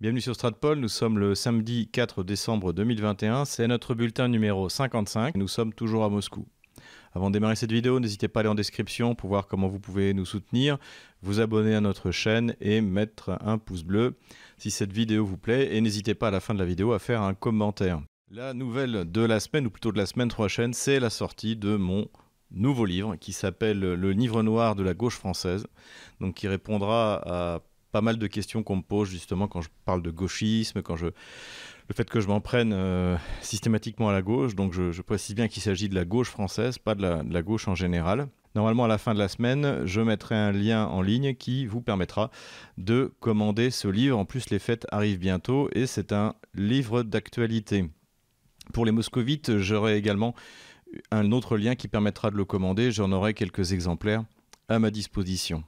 Bienvenue 0.00 0.20
sur 0.20 0.36
Stratpol, 0.36 0.78
nous 0.78 0.86
sommes 0.86 1.18
le 1.18 1.34
samedi 1.34 1.88
4 1.88 2.22
décembre 2.22 2.72
2021, 2.72 3.44
c'est 3.44 3.66
notre 3.66 3.96
bulletin 3.96 4.28
numéro 4.28 4.68
55, 4.68 5.34
nous 5.34 5.48
sommes 5.48 5.74
toujours 5.74 6.04
à 6.04 6.08
Moscou. 6.08 6.46
Avant 7.14 7.30
de 7.30 7.32
démarrer 7.32 7.56
cette 7.56 7.72
vidéo, 7.72 7.98
n'hésitez 7.98 8.28
pas 8.28 8.38
à 8.38 8.40
aller 8.42 8.48
en 8.48 8.54
description 8.54 9.16
pour 9.16 9.28
voir 9.28 9.48
comment 9.48 9.66
vous 9.66 9.80
pouvez 9.80 10.14
nous 10.14 10.24
soutenir, 10.24 10.78
vous 11.22 11.40
abonner 11.40 11.74
à 11.74 11.80
notre 11.80 12.12
chaîne 12.12 12.54
et 12.60 12.80
mettre 12.80 13.38
un 13.40 13.58
pouce 13.58 13.82
bleu 13.82 14.16
si 14.56 14.70
cette 14.70 14.92
vidéo 14.92 15.26
vous 15.26 15.36
plaît 15.36 15.74
et 15.74 15.80
n'hésitez 15.80 16.14
pas 16.14 16.28
à 16.28 16.30
la 16.30 16.38
fin 16.38 16.54
de 16.54 16.60
la 16.60 16.64
vidéo 16.64 16.92
à 16.92 17.00
faire 17.00 17.22
un 17.22 17.34
commentaire. 17.34 18.00
La 18.30 18.54
nouvelle 18.54 19.10
de 19.10 19.22
la 19.22 19.40
semaine, 19.40 19.66
ou 19.66 19.70
plutôt 19.70 19.90
de 19.90 19.98
la 19.98 20.06
semaine 20.06 20.28
prochaine, 20.28 20.74
c'est 20.74 21.00
la 21.00 21.10
sortie 21.10 21.56
de 21.56 21.74
mon 21.74 22.06
nouveau 22.52 22.84
livre 22.84 23.16
qui 23.16 23.32
s'appelle 23.32 23.80
Le 23.80 24.12
livre 24.12 24.44
noir 24.44 24.76
de 24.76 24.84
la 24.84 24.94
gauche 24.94 25.16
française, 25.16 25.66
donc 26.20 26.34
qui 26.34 26.46
répondra 26.46 27.20
à 27.26 27.62
pas 27.92 28.00
mal 28.00 28.18
de 28.18 28.26
questions 28.26 28.62
qu'on 28.62 28.76
me 28.76 28.82
pose 28.82 29.08
justement 29.08 29.48
quand 29.48 29.60
je 29.60 29.68
parle 29.84 30.02
de 30.02 30.10
gauchisme, 30.10 30.82
quand 30.82 30.96
je 30.96 31.06
le 31.88 31.94
fait 31.94 32.08
que 32.08 32.20
je 32.20 32.28
m'en 32.28 32.40
prenne 32.40 32.72
euh, 32.74 33.16
systématiquement 33.40 34.10
à 34.10 34.12
la 34.12 34.22
gauche. 34.22 34.54
Donc 34.54 34.72
je, 34.72 35.02
précise 35.02 35.34
bien 35.34 35.48
qu'il 35.48 35.62
s'agit 35.62 35.88
de 35.88 35.94
la 35.94 36.04
gauche 36.04 36.28
française, 36.28 36.78
pas 36.78 36.94
de 36.94 37.02
la, 37.02 37.42
gauche 37.42 37.66
en 37.66 37.74
général. 37.74 38.28
Normalement, 38.54 38.84
à 38.84 38.88
la 38.88 38.98
fin 38.98 39.14
de 39.14 39.18
la 39.18 39.28
semaine, 39.28 39.86
je 39.86 40.00
mettrai 40.00 40.34
un 40.34 40.52
lien 40.52 40.86
en 40.86 41.00
ligne 41.00 41.34
qui 41.34 41.66
vous 41.66 41.80
permettra 41.80 42.30
de 42.76 43.12
commander 43.20 43.70
ce 43.70 43.88
livre. 43.88 44.18
En 44.18 44.24
plus, 44.24 44.50
les 44.50 44.58
fêtes 44.58 44.86
arrivent 44.90 45.18
bientôt 45.18 45.68
et 45.72 45.86
c'est 45.86 46.12
un 46.12 46.34
livre 46.54 47.02
d'actualité. 47.02 47.88
Pour 48.72 48.84
les 48.84 48.92
moscovites, 48.92 49.58
j'aurai 49.58 49.96
également 49.96 50.34
un 51.10 51.32
autre 51.32 51.56
lien 51.56 51.74
qui 51.74 51.88
permettra 51.88 52.30
de 52.30 52.36
le 52.36 52.44
commander. 52.44 52.90
J'en 52.90 53.12
aurai 53.12 53.32
quelques 53.32 53.72
exemplaires 53.72 54.24
à 54.68 54.78
ma 54.78 54.90
disposition. 54.90 55.62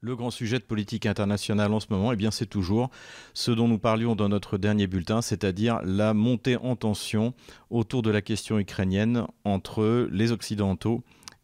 Le 0.00 0.14
grand 0.14 0.30
sujet 0.30 0.60
de 0.60 0.64
politique 0.64 1.06
internationale 1.06 1.72
en 1.72 1.80
ce 1.80 1.88
moment, 1.90 2.12
eh 2.12 2.16
bien, 2.16 2.30
c'est 2.30 2.46
toujours 2.46 2.88
ce 3.34 3.50
dont 3.50 3.66
nous 3.66 3.80
parlions 3.80 4.14
dans 4.14 4.28
notre 4.28 4.56
dernier 4.56 4.86
bulletin, 4.86 5.22
c'est-à-dire 5.22 5.80
la 5.82 6.14
montée 6.14 6.56
en 6.56 6.76
tension 6.76 7.34
autour 7.68 8.02
de 8.02 8.10
la 8.10 8.22
question 8.22 8.60
ukrainienne 8.60 9.26
entre 9.42 10.08
les 10.12 10.30
Occidentaux 10.30 11.02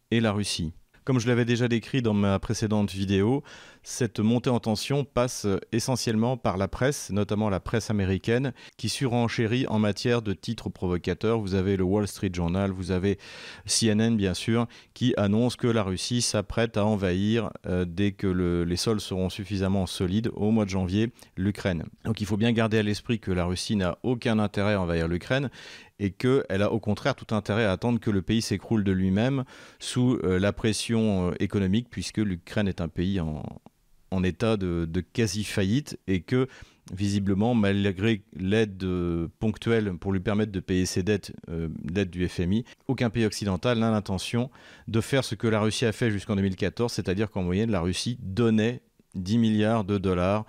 et 0.09 0.21
la 0.21 0.31
Russie. 0.31 0.71
Comme 1.03 1.19
je 1.19 1.27
l'avais 1.27 1.43
déjà 1.43 1.67
décrit 1.67 2.01
dans 2.01 2.13
ma 2.13 2.39
précédente 2.39 2.91
vidéo, 2.91 3.43
cette 3.85 4.19
montée 4.19 4.49
en 4.49 4.59
tension 4.59 5.05
passe 5.05 5.45
essentiellement 5.71 6.37
par 6.37 6.57
la 6.57 6.67
presse, 6.67 7.11
notamment 7.11 7.49
la 7.49 7.59
presse 7.59 7.91
américaine, 7.91 8.51
qui 8.77 8.89
surenchérit 8.89 9.67
en 9.67 9.77
matière 9.77 10.23
de 10.23 10.33
titres 10.33 10.69
provocateurs. 10.69 11.39
Vous 11.39 11.53
avez 11.53 11.77
le 11.77 11.83
Wall 11.83 12.07
Street 12.07 12.31
Journal, 12.33 12.71
vous 12.71 12.89
avez 12.89 13.19
CNN 13.67 14.15
bien 14.15 14.33
sûr, 14.33 14.67
qui 14.95 15.13
annonce 15.17 15.55
que 15.55 15.67
la 15.67 15.83
Russie 15.83 16.23
s'apprête 16.23 16.77
à 16.77 16.85
envahir, 16.85 17.51
euh, 17.67 17.85
dès 17.87 18.11
que 18.11 18.27
les 18.27 18.75
sols 18.75 18.99
seront 18.99 19.29
suffisamment 19.29 19.85
solides, 19.85 20.31
au 20.33 20.49
mois 20.49 20.65
de 20.65 20.71
janvier, 20.71 21.11
l'Ukraine. 21.37 21.83
Donc 22.05 22.21
il 22.21 22.25
faut 22.25 22.37
bien 22.37 22.51
garder 22.53 22.79
à 22.79 22.83
l'esprit 22.83 23.19
que 23.19 23.31
la 23.31 23.45
Russie 23.45 23.75
n'a 23.75 23.99
aucun 24.01 24.39
intérêt 24.39 24.73
à 24.73 24.81
envahir 24.81 25.07
l'Ukraine 25.07 25.51
et 25.99 26.09
qu'elle 26.09 26.61
a 26.61 26.71
au 26.71 26.79
contraire 26.79 27.15
tout 27.15 27.33
intérêt 27.35 27.65
à 27.65 27.71
attendre 27.71 27.99
que 27.99 28.09
le 28.09 28.23
pays 28.23 28.41
s'écroule 28.41 28.83
de 28.83 28.91
lui-même 28.91 29.43
sous 29.79 30.19
euh, 30.23 30.39
la 30.39 30.51
pression 30.51 31.29
euh, 31.29 31.33
économique, 31.39 31.87
puisque 31.89 32.17
l'Ukraine 32.17 32.67
est 32.67 32.81
un 32.81 32.89
pays 32.89 33.19
en, 33.19 33.43
en 34.15 34.23
état 34.23 34.57
de, 34.57 35.03
quasi-faillite 35.13 35.99
et 36.07 36.21
que 36.21 36.47
visiblement, 36.93 37.55
malgré 37.55 38.21
l'aide 38.35 38.83
euh, 38.83 39.27
ponctuelle 39.39 39.93
pour 39.97 40.13
lui 40.13 40.19
permettre 40.19 40.51
de 40.51 40.59
payer 40.59 40.85
ses 40.85 41.01
dettes, 41.01 41.33
euh, 41.49 41.67
du 42.05 42.27
FMI, 42.27 42.63
aucun 42.87 43.09
pays 43.09 43.25
occidental 43.25 43.79
n'a 43.79 43.89
l'intention 43.89 44.51
de 44.87 45.01
faire 45.01 45.23
ce 45.23 45.33
que 45.33 45.47
la 45.47 45.59
Russie 45.59 45.85
a 45.85 45.91
fait 45.91 46.11
jusqu'en 46.11 46.35
2014, 46.35 46.91
c'est-à-dire 46.91 47.31
qu'en 47.31 47.41
moyenne, 47.41 47.71
la 47.71 47.81
Russie 47.81 48.19
donnait 48.21 48.81
10 49.15 49.37
milliards 49.39 49.83
de 49.83 49.97
dollars 49.97 50.45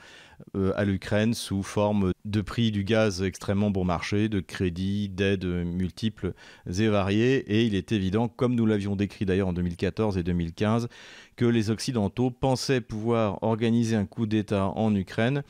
à 0.74 0.84
l'Ukraine 0.84 1.34
sous 1.34 1.62
forme 1.62 2.12
de 2.24 2.40
prix 2.40 2.70
du 2.70 2.84
gaz 2.84 3.22
extrêmement 3.22 3.70
bon 3.70 3.84
marché, 3.84 4.28
de 4.28 4.40
crédits, 4.40 5.08
d'aides 5.08 5.44
multiples 5.44 6.32
et 6.66 6.88
variées. 6.88 7.36
Et 7.48 7.64
il 7.64 7.74
est 7.74 7.92
évident, 7.92 8.28
comme 8.28 8.54
nous 8.54 8.66
l'avions 8.66 8.96
décrit 8.96 9.26
d'ailleurs 9.26 9.48
en 9.48 9.52
2014 9.52 10.18
et 10.18 10.22
2015, 10.22 10.88
que 11.36 11.44
les 11.44 11.70
Occidentaux 11.70 12.30
pensaient 12.30 12.80
pouvoir 12.80 13.42
organiser 13.42 13.96
un 13.96 14.06
coup 14.06 14.26
d'État 14.26 14.66
en 14.66 14.94
Ukraine 14.94 15.42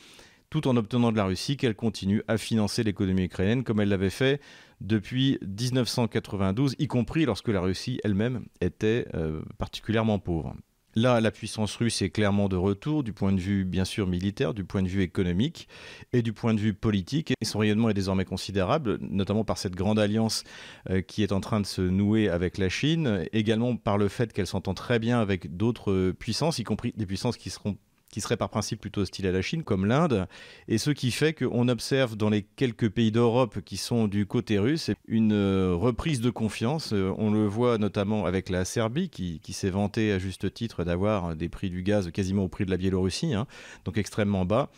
tout 0.51 0.69
en 0.69 0.77
obtenant 0.77 1.13
de 1.13 1.17
la 1.17 1.25
Russie 1.25 1.57
qu'elle 1.57 1.75
continue 1.75 2.23
à 2.29 2.39
financer 2.39 2.83
l'économie 2.83 3.25
ukrainienne 3.25 3.65
comme 3.65 3.81
elle 3.81 3.89
l'avait 3.89 4.11
fait 4.11 4.41
depuis 4.81 5.39
1992, 5.43 6.77
y 6.79 6.87
compris 6.87 7.25
lorsque 7.25 7.49
la 7.49 7.61
Russie 7.61 8.01
elle-même 8.05 8.45
était 8.61 9.07
euh, 9.15 9.43
particulièrement 9.59 10.19
pauvre. 10.19 10.55
Là, 10.99 11.21
la 11.21 11.31
puissance 11.31 11.77
russe 11.77 12.01
est 12.01 12.09
clairement 12.09 12.49
de 12.49 12.57
retour 12.57 13.03
du 13.03 13.13
point 13.13 13.31
de 13.31 13.39
vue 13.39 13.67
bien 13.67 13.85
sûr 13.85 14.07
militaire, 14.07 14.55
du 14.55 14.65
point 14.65 14.83
de 14.83 14.89
vue 14.89 15.03
économique 15.03 15.69
et 16.15 16.23
du 16.23 16.33
point 16.33 16.55
de 16.55 16.59
vue 16.59 16.73
politique. 16.73 17.35
Son 17.45 17.59
rayonnement 17.59 17.91
est 17.91 17.95
désormais 17.95 18.25
considérable, 18.25 18.97
notamment 19.03 19.45
par 19.45 19.59
cette 19.59 19.75
grande 19.75 19.99
alliance 19.99 20.43
euh, 20.89 21.03
qui 21.03 21.23
est 21.23 21.33
en 21.33 21.41
train 21.41 21.61
de 21.61 21.67
se 21.67 21.83
nouer 21.83 22.31
avec 22.31 22.57
la 22.57 22.71
Chine, 22.71 23.27
également 23.35 23.77
par 23.77 23.99
le 23.99 24.09
fait 24.09 24.33
qu'elle 24.33 24.47
s'entend 24.47 24.73
très 24.73 24.99
bien 24.99 25.21
avec 25.21 25.55
d'autres 25.55 26.13
puissances, 26.13 26.59
y 26.61 26.65
compris 26.65 26.95
des 26.97 27.05
puissances 27.05 27.37
qui 27.37 27.51
seront 27.51 27.77
qui 28.17 28.23
serait 28.23 28.39
par 28.39 28.49
principe 28.49 28.81
plutôt 28.81 29.03
hostile 29.03 29.27
à 29.27 29.31
la 29.31 29.43
Chine, 29.43 29.63
comme 29.63 29.85
l'Inde, 29.85 30.27
et 30.69 30.79
ce 30.79 30.89
qui 30.89 31.11
fait 31.11 31.35
qu'on 31.35 31.69
observe 31.69 32.17
dans 32.17 32.31
les 32.31 32.45
quelques 32.45 32.89
pays 32.89 33.13
d'Europe 33.13 33.61
qui 33.63 33.77
sont 33.77 34.09
du 34.09 34.25
côté 34.25 34.59
russe 34.59 34.91
une 35.07 35.35
euh, 35.35 35.75
reprise 35.75 36.23
de 36.23 36.31
confiance. 36.31 36.95
Euh, 36.95 37.13
on 37.19 37.31
le 37.31 37.47
voit 37.47 37.77
notamment 37.77 38.25
avec 38.25 38.49
la 38.49 38.65
Serbie, 38.65 39.11
qui, 39.11 39.53
s'est 39.53 39.69
vantée 39.69 40.13
à 40.13 40.19
juste 40.19 40.55
titre 40.55 40.83
d'avoir 40.83 41.37
des 41.37 41.51
prix 41.51 41.69
du 41.69 41.83
gaz 41.83 42.11
quasiment 42.11 42.45
au 42.45 42.49
prix 42.49 42.65
de 42.65 42.71
la 42.71 42.79
Biélorussie, 42.79 43.35
hein, 43.35 43.47
donc 43.85 43.99
extrêmement 43.99 44.47
bas. 44.47 44.71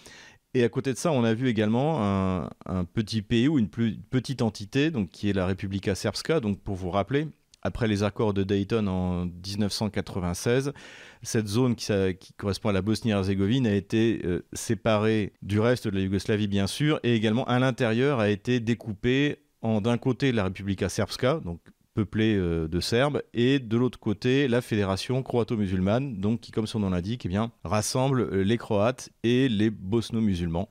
Et 0.54 0.64
à 0.64 0.68
côté 0.68 0.92
de 0.92 0.98
ça, 0.98 1.12
on 1.12 1.22
a 1.22 1.32
vu 1.32 1.46
également 1.46 2.48
un, 2.66 2.84
petit 2.92 3.22
pays 3.22 3.46
ou 3.46 3.60
une 3.60 3.68
plus 3.68 3.98
petite 4.10 4.42
entité, 4.42 4.90
donc 4.90 5.10
qui 5.10 5.30
est 5.30 5.32
la 5.32 5.46
Republika 5.46 5.94
Srpska. 5.94 6.40
Donc 6.40 6.58
pour 6.58 6.74
vous 6.74 6.90
rappeler, 6.90 7.28
après 7.62 7.88
les 7.88 8.02
accords 8.02 8.34
de 8.34 8.42
Dayton 8.44 8.86
en 8.86 9.26
1996, 9.26 10.72
cette 11.22 11.48
zone 11.48 11.74
qui, 11.74 11.92
correspond 12.36 12.68
à 12.68 12.72
la 12.72 12.82
Bosnie-Herzégovine 12.82 13.66
a 13.66 13.74
été 13.74 14.20
euh, 14.24 14.44
séparée 14.52 15.32
du 15.42 15.60
reste 15.60 15.88
de 15.88 15.94
la 15.94 16.00
Yougoslavie, 16.00 16.46
bien 16.46 16.66
sûr, 16.66 17.00
et 17.02 17.14
également 17.14 17.44
à 17.44 17.58
l'intérieur 17.58 18.20
a 18.20 18.30
été 18.30 18.60
découpée 18.60 19.38
en 19.62 19.80
d'un 19.80 19.98
côté 19.98 20.30
la 20.30 20.44
Republika 20.44 20.88
Srpska, 20.88 21.40
donc 21.44 21.60
peuplée 21.94 22.36
euh, 22.36 22.68
de 22.68 22.78
Serbes, 22.78 23.22
et 23.34 23.58
de 23.58 23.76
l'autre 23.76 23.98
côté 23.98 24.46
la 24.46 24.60
Fédération 24.60 25.22
croato-musulmane, 25.22 26.38
qui, 26.40 26.52
comme 26.52 26.68
son 26.68 26.78
nom 26.78 26.90
l'indique, 26.90 27.26
eh 27.26 27.38
rassemble 27.64 28.20
euh, 28.20 28.44
les 28.44 28.56
Croates 28.56 29.10
et 29.24 29.48
les 29.48 29.70
Bosno-musulmans, 29.70 30.68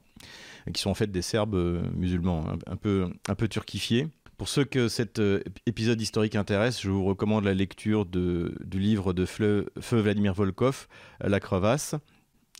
qui 0.74 0.81
sont 0.81 0.90
en 0.90 0.96
fait 0.96 1.12
des 1.12 1.22
Serbes 1.22 1.84
musulmans, 1.94 2.46
un, 2.66 2.75
peu, 2.78 3.09
un 3.28 3.36
peu 3.36 3.50
turquifiés. 3.50 4.08
Pour 4.38 4.50
ceux 4.50 4.66
que 4.66 4.88
cet 4.88 5.18
euh, 5.18 5.42
épisode 5.66 6.00
historique 6.00 6.36
intéresse, 6.36 6.80
je 6.80 6.92
vous 6.92 7.03
recommande 7.03 7.44
la 7.44 7.56
lecture 7.56 8.06
du 8.06 8.80
livre 8.80 9.12
de 9.12 9.25
Feu, 9.25 9.72
Vladimir 9.92 10.36
Volkov, 10.36 10.88
La 11.20 11.40
crevasse. 11.40 11.96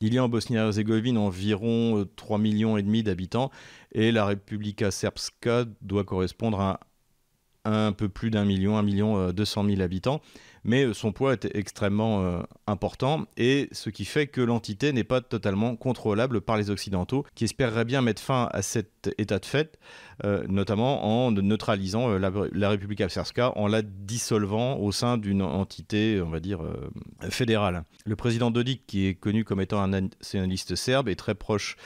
Il 0.02 0.12
y 0.12 0.18
a 0.18 0.24
en 0.24 0.30
Bosnie-Herzégovine 0.30 1.20
environ 1.20 2.08
3 2.16 2.38
euh, 2.38 2.42
millions 2.42 2.78
et 2.78 2.84
demi 2.84 3.04
d'habitants 3.04 3.52
et 3.92 4.12
la 4.12 4.26
Republika 4.26 4.90
Srpska 4.90 5.66
doit 5.82 6.04
correspondre 6.04 6.60
à 6.60 6.80
un 7.64 7.92
peu 7.92 8.10
plus 8.10 8.32
d'un 8.32 8.46
million, 8.46 8.78
un 8.78 8.84
million 8.84 9.18
euh, 9.18 9.32
deux 9.32 9.46
cent 9.46 9.62
mille 9.62 9.82
habitants, 9.82 10.22
mais 10.68 10.84
euh, 10.84 10.94
son 10.94 11.12
poids 11.12 11.34
est 11.34 11.50
extrêmement 11.56 12.22
euh, 12.22 12.42
important 12.68 13.26
et 13.38 13.70
ce 13.72 13.90
qui 13.90 14.06
fait 14.06 14.28
que 14.28 14.42
l'entité 14.42 14.94
n'est 14.94 15.04
pas 15.04 15.22
totalement 15.22 15.76
contrôlable 15.76 16.42
par 16.42 16.58
les 16.58 16.70
Occidentaux 16.70 17.26
qui 17.34 17.46
espéreraient 17.46 17.86
bien 17.86 18.04
mettre 18.04 18.22
fin 18.22 18.48
à 18.52 18.62
cet 18.62 19.10
état 19.18 19.40
de 19.40 19.46
fait, 19.46 19.80
notamment 20.48 21.26
en 21.26 21.32
neutralisant 21.32 22.10
la, 22.18 22.70
République 22.70 23.02
Srpska, 23.10 23.58
en 23.58 23.68
la 23.68 23.82
dissolvant 23.82 24.78
au 24.78 24.92
sein 24.92 25.18
d'une 25.18 25.42
entité, 25.42 26.22
on 26.24 26.30
va 26.30 26.40
dire, 26.40 26.60
fédérale. 27.30 27.84
Le 28.06 28.16
président 28.16 28.52
Dodik, 28.52 28.86
qui 28.86 29.08
est 29.08 29.14
connu 29.14 29.46
comme 29.46 29.62
étant 29.62 29.82
un 29.82 29.88
nationaliste 29.88 30.76
serbe, 30.76 31.08
est 31.08 31.16
très 31.16 31.36
proche 31.36 31.78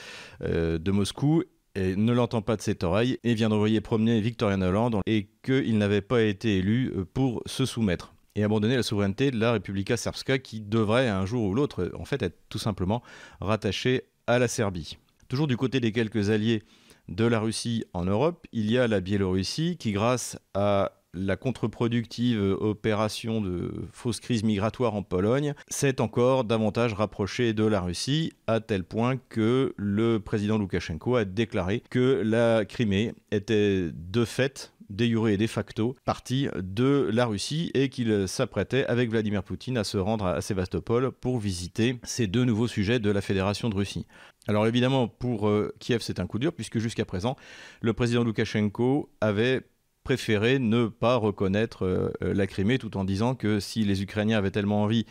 de 0.42 0.92
Moscou 0.92 1.44
et 1.76 1.96
ne 1.96 2.14
l'entend 2.14 2.42
pas 2.42 2.58
de 2.58 2.62
cette 2.62 2.84
oreille 2.84 3.18
et 3.24 3.34
vient 3.34 3.50
d'envoyer 3.50 3.82
promener 3.82 4.20
Victoria 4.22 4.58
Hollande 4.58 4.98
et 5.06 5.28
qu'il 5.44 5.78
n'avait 5.78 6.02
pas 6.02 6.22
été 6.22 6.58
élu 6.58 6.92
euh, 6.96 7.06
pour 7.06 7.42
se 7.46 7.66
soumettre 7.66 8.14
et 8.36 8.44
abandonner 8.44 8.76
la 8.76 8.84
souveraineté 8.84 9.32
de 9.32 9.40
la 9.40 9.54
Republika 9.54 9.98
Srpska 9.98 10.40
qui 10.40 10.62
devrait 10.62 11.10
un 11.10 11.26
jour 11.26 11.44
ou 11.44 11.54
l'autre 11.54 11.92
en 11.98 12.06
fait 12.06 12.22
être 12.22 12.38
tout 12.50 12.60
simplement 12.60 13.02
rattachée 13.40 14.04
à 14.28 14.40
la 14.40 14.48
Serbie. 14.48 14.98
Toujours 15.28 15.48
du 15.48 15.58
côté 15.58 15.80
des 15.80 15.92
quelques 15.92 16.30
alliés 16.30 16.64
de 17.10 17.26
la 17.26 17.40
Russie 17.40 17.84
en 17.94 18.06
Europe, 18.06 18.46
il 18.52 18.72
y 18.72 18.78
a 18.78 18.88
la 18.88 19.02
Biélorussie 19.02 19.78
qui 19.78 19.92
grâce 19.92 20.38
à 20.54 20.94
la 21.14 21.36
contre-productive 21.36 22.40
opération 22.60 23.42
de 23.42 23.72
fausse 23.92 24.20
crise 24.20 24.44
migratoire 24.44 24.96
en 24.96 25.04
Pologne 25.04 25.54
s'est 25.68 26.00
encore 26.00 26.46
davantage 26.46 26.94
rapprochée 26.94 27.54
de 27.54 27.66
la 27.66 27.82
Russie, 27.82 28.32
à 28.48 28.62
tel 28.62 28.84
point 28.84 29.18
que 29.30 29.74
le 29.76 30.20
président 30.20 30.58
Loukachenko 30.58 31.18
a 31.18 31.26
déclaré 31.26 31.84
que 31.90 32.22
la 32.24 32.64
Crimée 32.66 33.14
était 33.32 33.90
de 33.94 34.26
fait 34.26 34.71
de 34.92 35.28
et 35.28 35.38
de 35.38 35.48
facto 35.48 35.96
partie 36.06 36.48
de 36.56 37.10
la 37.12 37.26
Russie 37.26 37.72
et 37.74 37.90
qu'il 37.90 38.28
s'apprêtait 38.28 38.86
avec 38.86 39.10
Vladimir 39.10 39.44
Poutine 39.44 39.78
à 39.78 39.84
se 39.84 39.98
rendre 39.98 40.26
à 40.26 40.42
Sébastopol 40.42 41.12
pour 41.12 41.40
visiter 41.40 42.00
ces 42.04 42.28
deux 42.28 42.46
nouveaux 42.46 42.68
sujets 42.68 43.00
de 43.00 43.10
la 43.10 43.22
Fédération 43.22 43.70
de 43.70 43.76
Russie. 43.76 44.06
Alors 44.48 44.68
évidemment, 44.68 45.08
pour 45.08 45.48
euh, 45.48 45.74
Kiev, 45.80 46.02
c'est 46.02 46.20
un 46.20 46.28
coup 46.28 46.40
dur, 46.40 46.54
puisque 46.54 46.80
jusqu'à 46.80 47.06
présent, 47.06 47.36
le 47.82 47.94
président 47.94 48.24
Loukachenko 48.24 49.12
avait 49.22 49.62
préféré 50.04 50.60
ne 50.60 50.88
pas 50.88 51.16
reconnaître 51.16 51.86
euh, 51.86 52.12
la 52.22 52.48
Crimée, 52.48 52.78
tout 52.78 52.98
en 52.98 53.04
disant 53.04 53.36
que 53.36 53.60
si 53.60 53.84
les 53.84 54.02
Ukrainiens 54.02 54.38
avaient 54.38 54.52
tellement 54.52 54.84
envie 54.84 55.06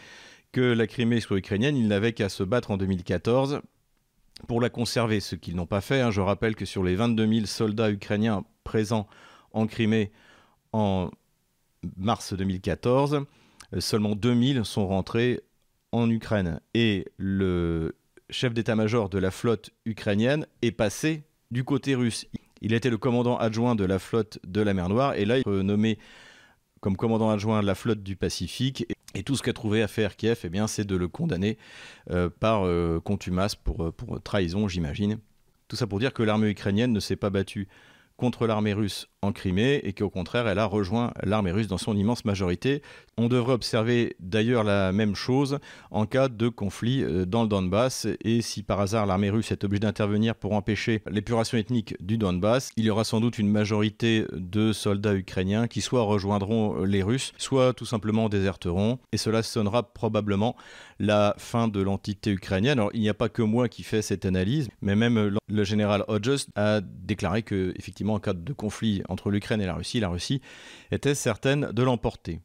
que 0.52 0.60
la 0.60 0.86
Crimée 0.86 1.20
soit 1.20 1.38
ukrainienne, 1.38 1.76
ils 1.76 1.86
n'avaient 1.86 2.12
qu'à 2.12 2.28
se 2.28 2.42
battre 2.42 2.72
en 2.72 2.76
2014 2.76 3.60
pour 4.48 4.60
la 4.60 4.70
conserver, 4.70 5.20
ce 5.20 5.36
qu'ils 5.36 5.54
n'ont 5.54 5.66
pas 5.66 5.80
fait. 5.80 6.00
Hein. 6.00 6.10
Je 6.10 6.20
rappelle 6.20 6.56
que 6.56 6.64
sur 6.64 6.82
les 6.82 6.96
22 6.96 7.28
000 7.28 7.46
soldats 7.46 7.90
ukrainiens 7.90 8.44
présents 8.64 9.06
en 9.52 9.66
Crimée 9.66 10.10
en 10.72 11.10
mars 11.96 12.34
2014, 12.34 13.24
euh, 13.74 13.80
seulement 13.80 14.14
2000 14.14 14.64
sont 14.64 14.86
rentrés 14.86 15.40
en 15.92 16.10
Ukraine. 16.10 16.60
Et 16.74 17.06
le 17.16 17.96
chef 18.30 18.54
d'état-major 18.54 19.08
de 19.08 19.18
la 19.18 19.30
flotte 19.30 19.70
ukrainienne 19.84 20.46
est 20.62 20.72
passé 20.72 21.24
du 21.50 21.64
côté 21.64 21.94
russe. 21.94 22.26
Il 22.60 22.72
était 22.74 22.90
le 22.90 22.98
commandant 22.98 23.38
adjoint 23.38 23.74
de 23.74 23.84
la 23.84 23.98
flotte 23.98 24.38
de 24.46 24.60
la 24.60 24.74
mer 24.74 24.88
Noire 24.88 25.14
et 25.14 25.24
là 25.24 25.38
il 25.38 25.48
est 25.48 25.62
nommé 25.62 25.98
comme 26.80 26.96
commandant 26.96 27.30
adjoint 27.30 27.60
de 27.62 27.66
la 27.66 27.74
flotte 27.74 28.02
du 28.02 28.16
Pacifique. 28.16 28.86
Et 29.14 29.22
tout 29.22 29.34
ce 29.34 29.42
qu'a 29.42 29.52
trouvé 29.52 29.82
à 29.82 29.88
faire 29.88 30.16
Kiev, 30.16 30.40
eh 30.44 30.66
c'est 30.68 30.86
de 30.86 30.94
le 30.94 31.08
condamner 31.08 31.58
euh, 32.10 32.30
par 32.30 32.64
euh, 32.64 33.00
contumace 33.00 33.56
pour, 33.56 33.92
pour 33.92 34.22
trahison, 34.22 34.68
j'imagine. 34.68 35.18
Tout 35.66 35.76
ça 35.76 35.86
pour 35.86 35.98
dire 35.98 36.12
que 36.12 36.22
l'armée 36.22 36.48
ukrainienne 36.48 36.92
ne 36.92 37.00
s'est 37.00 37.16
pas 37.16 37.30
battue 37.30 37.68
contre 38.20 38.46
l'armée 38.46 38.74
russe 38.74 39.08
en 39.22 39.32
Crimée 39.32 39.80
et 39.82 39.92
qu'au 39.92 40.10
contraire, 40.10 40.46
elle 40.46 40.58
a 40.58 40.66
rejoint 40.66 41.12
l'armée 41.22 41.52
russe 41.52 41.66
dans 41.66 41.78
son 41.78 41.96
immense 41.96 42.24
majorité. 42.24 42.82
On 43.16 43.28
devrait 43.28 43.54
observer 43.54 44.16
d'ailleurs 44.20 44.62
la 44.62 44.92
même 44.92 45.14
chose 45.14 45.58
en 45.90 46.06
cas 46.06 46.28
de 46.28 46.48
conflit 46.48 47.02
euh, 47.02 47.26
dans 47.26 47.42
le 47.42 47.48
Donbass 47.48 48.06
et 48.24 48.40
si 48.42 48.62
par 48.62 48.80
hasard 48.80 49.06
l'armée 49.06 49.30
russe 49.30 49.52
est 49.52 49.64
obligée 49.64 49.80
d'intervenir 49.80 50.34
pour 50.34 50.52
empêcher 50.52 51.02
l'épuration 51.10 51.58
ethnique 51.58 51.94
du 52.00 52.18
Donbass, 52.18 52.70
il 52.76 52.84
y 52.84 52.90
aura 52.90 53.04
sans 53.04 53.20
doute 53.20 53.38
une 53.38 53.48
majorité 53.48 54.24
de 54.32 54.72
soldats 54.72 55.14
ukrainiens 55.14 55.66
qui 55.66 55.80
soit 55.80 56.02
rejoindront 56.02 56.84
les 56.84 57.02
Russes, 57.02 57.32
soit 57.38 57.72
tout 57.72 57.86
simplement 57.86 58.28
déserteront 58.28 58.98
et 59.12 59.16
cela 59.16 59.42
sonnera 59.42 59.82
probablement 59.92 60.56
la 60.98 61.34
fin 61.38 61.68
de 61.68 61.80
l'entité 61.80 62.30
ukrainienne. 62.30 62.78
Alors 62.78 62.90
il 62.94 63.00
n'y 63.00 63.08
a 63.08 63.14
pas 63.14 63.28
que 63.30 63.42
moi 63.42 63.68
qui 63.68 63.82
fais 63.82 64.02
cette 64.02 64.26
analyse, 64.26 64.68
mais 64.82 64.96
même 64.96 65.36
le 65.48 65.64
général 65.64 66.04
Hodges 66.08 66.46
a 66.54 66.80
déclaré 66.80 67.42
que 67.42 67.72
effectivement 67.76 68.09
en 68.14 68.20
cas 68.20 68.32
de 68.32 68.52
conflit 68.52 69.02
entre 69.08 69.30
l'Ukraine 69.30 69.60
et 69.60 69.66
la 69.66 69.74
Russie, 69.74 70.00
la 70.00 70.08
Russie 70.08 70.40
était 70.90 71.14
certaine 71.14 71.70
de 71.72 71.82
l'emporter. 71.82 72.40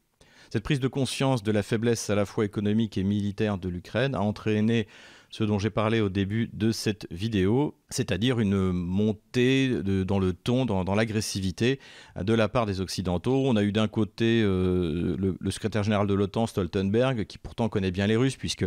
Cette 0.52 0.64
prise 0.64 0.80
de 0.80 0.88
conscience 0.88 1.44
de 1.44 1.52
la 1.52 1.64
faiblesse 1.64 2.10
à 2.10 2.16
la 2.16 2.26
fois 2.26 2.46
économique 2.46 2.98
et 2.98 3.04
militaire 3.04 3.58
de 3.58 3.68
l'Ukraine 3.68 4.16
a 4.16 4.22
entraîné 4.22 4.88
ce 5.30 5.44
dont 5.44 5.60
j'ai 5.60 5.70
parlé 5.70 6.00
au 6.00 6.08
début 6.08 6.50
de 6.54 6.72
cette 6.72 7.08
vidéo, 7.12 7.76
c'est-à-dire 7.90 8.40
une 8.40 8.72
montée 8.72 9.68
dans 9.84 10.18
le 10.18 10.32
ton, 10.32 10.66
dans, 10.66 10.96
l'agressivité 10.96 11.80
de 12.22 12.34
la 12.34 12.48
part 12.48 12.66
des 12.66 12.80
Occidentaux. 12.80 13.44
On 13.46 13.58
a 13.58 13.64
eu 13.64 13.74
d'un 13.74 13.90
côté 13.90 14.42
euh, 14.42 15.18
le, 15.18 15.36
le, 15.38 15.52
secrétaire 15.52 15.84
général 15.84 16.08
de 16.08 16.14
l'OTAN, 16.14 16.48
Stoltenberg, 16.48 17.26
qui 17.26 17.38
pourtant 17.38 17.68
connaît 17.68 17.92
bien 17.92 18.08
les 18.08 18.16
Russes, 18.16 18.38
puisque 18.38 18.66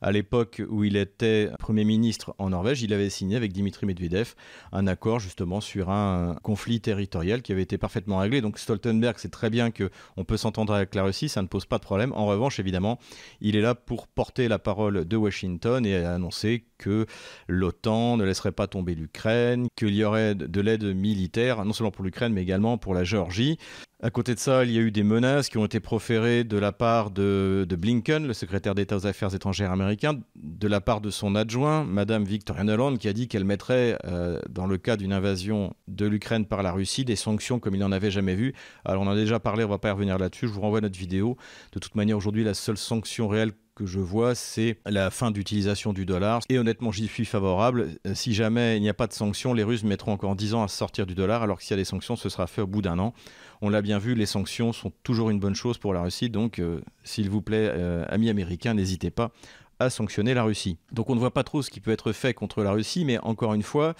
à 0.00 0.12
l'époque 0.12 0.62
où 0.68 0.84
il 0.84 0.96
était 0.96 1.50
Premier 1.58 1.84
ministre 1.84 2.34
en 2.38 2.50
Norvège, 2.50 2.82
il 2.82 2.92
avait 2.92 3.10
signé 3.10 3.36
avec 3.36 3.52
Dimitri 3.52 3.86
Medvedev 3.86 4.34
un 4.72 4.86
accord 4.86 5.20
justement 5.20 5.60
sur 5.60 5.90
un 5.90 6.36
conflit 6.42 6.80
territorial 6.80 7.42
qui 7.42 7.52
avait 7.52 7.62
été 7.62 7.78
parfaitement 7.78 8.18
réglé. 8.18 8.40
Donc 8.40 8.58
Stoltenberg 8.58 9.18
sait 9.18 9.28
très 9.28 9.50
bien 9.50 9.70
qu'on 9.70 10.24
peut 10.24 10.36
s'entendre 10.36 10.74
avec 10.74 10.94
la 10.94 11.02
Russie, 11.02 11.28
ça 11.28 11.42
ne 11.42 11.46
pose 11.46 11.66
pas 11.66 11.78
de 11.78 11.82
problème. 11.82 12.12
En 12.12 12.26
revanche, 12.26 12.58
évidemment, 12.60 12.98
il 13.40 13.56
est 13.56 13.60
là 13.60 13.74
pour 13.74 14.08
porter 14.08 14.48
la 14.48 14.58
parole 14.58 15.04
de 15.04 15.16
Washington 15.16 15.84
et 15.86 15.96
annoncer 15.96 16.64
que 16.78 17.06
l'OTAN 17.48 18.16
ne 18.16 18.24
laisserait 18.24 18.52
pas 18.52 18.66
tomber 18.66 18.94
l'Ukraine, 18.94 19.68
qu'il 19.76 19.94
y 19.94 20.04
aurait 20.04 20.34
de 20.34 20.60
l'aide 20.60 20.84
militaire, 20.84 21.64
non 21.64 21.72
seulement 21.72 21.90
pour 21.90 22.04
l'Ukraine, 22.04 22.32
mais 22.32 22.42
également 22.42 22.78
pour 22.78 22.94
la 22.94 23.04
Géorgie. 23.04 23.58
À 24.02 24.10
côté 24.10 24.34
de 24.34 24.38
ça, 24.38 24.62
il 24.64 24.72
y 24.72 24.78
a 24.78 24.82
eu 24.82 24.90
des 24.90 25.02
menaces 25.02 25.48
qui 25.48 25.56
ont 25.56 25.64
été 25.64 25.80
proférées 25.80 26.44
de 26.44 26.58
la 26.58 26.70
part 26.70 27.10
de, 27.10 27.66
Blinken, 27.66 28.26
le 28.26 28.34
secrétaire 28.34 28.74
d'État 28.74 28.96
aux 28.96 29.06
Affaires 29.06 29.34
étrangères 29.34 29.72
américain, 29.72 30.20
de 30.34 30.68
la 30.68 30.82
part 30.82 31.00
de 31.00 31.08
son 31.08 31.34
adjoint, 31.34 31.82
Madame 31.82 32.22
Victoria 32.24 32.62
Nuland, 32.62 32.98
qui 32.98 33.08
a 33.08 33.14
dit 33.14 33.26
qu'elle 33.26 33.46
mettrait, 33.46 33.96
euh, 34.04 34.38
dans 34.50 34.66
le 34.66 34.76
cas 34.76 34.98
d'une 34.98 35.14
invasion 35.14 35.72
de 35.88 36.04
l'Ukraine 36.04 36.44
par 36.44 36.62
la 36.62 36.72
Russie, 36.72 37.06
des 37.06 37.16
sanctions 37.16 37.58
comme 37.58 37.74
il 37.74 37.78
n'en 37.78 37.90
avait 37.90 38.10
jamais 38.10 38.34
vu. 38.34 38.52
Alors 38.84 39.02
on 39.02 39.06
en 39.06 39.12
a 39.12 39.16
déjà 39.16 39.40
parlé, 39.40 39.64
on 39.64 39.68
ne 39.68 39.72
va 39.72 39.78
pas 39.78 39.88
y 39.88 39.92
revenir 39.92 40.18
là-dessus, 40.18 40.46
je 40.46 40.52
vous 40.52 40.60
renvoie 40.60 40.78
à 40.78 40.82
notre 40.82 40.98
vidéo. 40.98 41.38
De 41.72 41.78
toute 41.78 41.94
manière, 41.94 42.18
aujourd'hui, 42.18 42.44
la 42.44 42.52
seule 42.52 42.76
sanction 42.76 43.28
réelle 43.28 43.52
que 43.76 43.86
je 43.86 44.00
vois, 44.00 44.34
c'est 44.34 44.78
la 44.86 45.10
fin 45.10 45.30
d'utilisation 45.30 45.92
du 45.92 46.06
dollar. 46.06 46.40
Et 46.48 46.58
honnêtement, 46.58 46.90
j'y 46.90 47.06
suis 47.06 47.26
favorable. 47.26 47.90
Si 48.14 48.34
jamais 48.34 48.78
il 48.78 48.80
n'y 48.80 48.88
a 48.88 48.94
pas 48.94 49.06
de 49.06 49.12
sanctions, 49.12 49.52
les 49.52 49.62
Russes 49.62 49.84
mettront 49.84 50.12
encore 50.12 50.34
10 50.34 50.54
ans 50.54 50.62
à 50.64 50.68
sortir 50.68 51.06
du 51.06 51.14
dollar, 51.14 51.42
alors 51.42 51.58
que 51.58 51.62
s'il 51.62 51.72
y 51.72 51.74
a 51.74 51.76
des 51.76 51.84
sanctions, 51.84 52.16
ce 52.16 52.28
sera 52.28 52.46
fait 52.46 52.62
au 52.62 52.66
bout 52.66 52.82
d'un 52.82 52.98
an. 52.98 53.12
On 53.60 53.68
l'a 53.68 53.82
bien 53.82 53.98
vu, 53.98 54.14
les 54.14 54.26
sanctions 54.26 54.72
sont 54.72 54.92
toujours 55.02 55.30
une 55.30 55.38
bonne 55.38 55.54
chose 55.54 55.78
pour 55.78 55.92
la 55.92 56.00
Russie. 56.02 56.30
Donc, 56.30 56.58
euh, 56.58 56.80
s'il 57.04 57.28
vous 57.28 57.42
plaît, 57.42 57.70
euh, 57.70 58.04
amis 58.08 58.30
américains, 58.30 58.74
n'hésitez 58.74 59.10
pas 59.10 59.30
à 59.78 59.90
sanctionner 59.90 60.32
la 60.32 60.42
Russie. 60.42 60.78
Donc, 60.92 61.10
on 61.10 61.14
ne 61.14 61.20
voit 61.20 61.34
pas 61.34 61.44
trop 61.44 61.60
ce 61.60 61.70
qui 61.70 61.80
peut 61.80 61.90
être 61.90 62.12
fait 62.12 62.32
contre 62.32 62.62
la 62.62 62.72
Russie, 62.72 63.04
mais 63.04 63.18
encore 63.18 63.52
une 63.52 63.62
fois, 63.62 63.94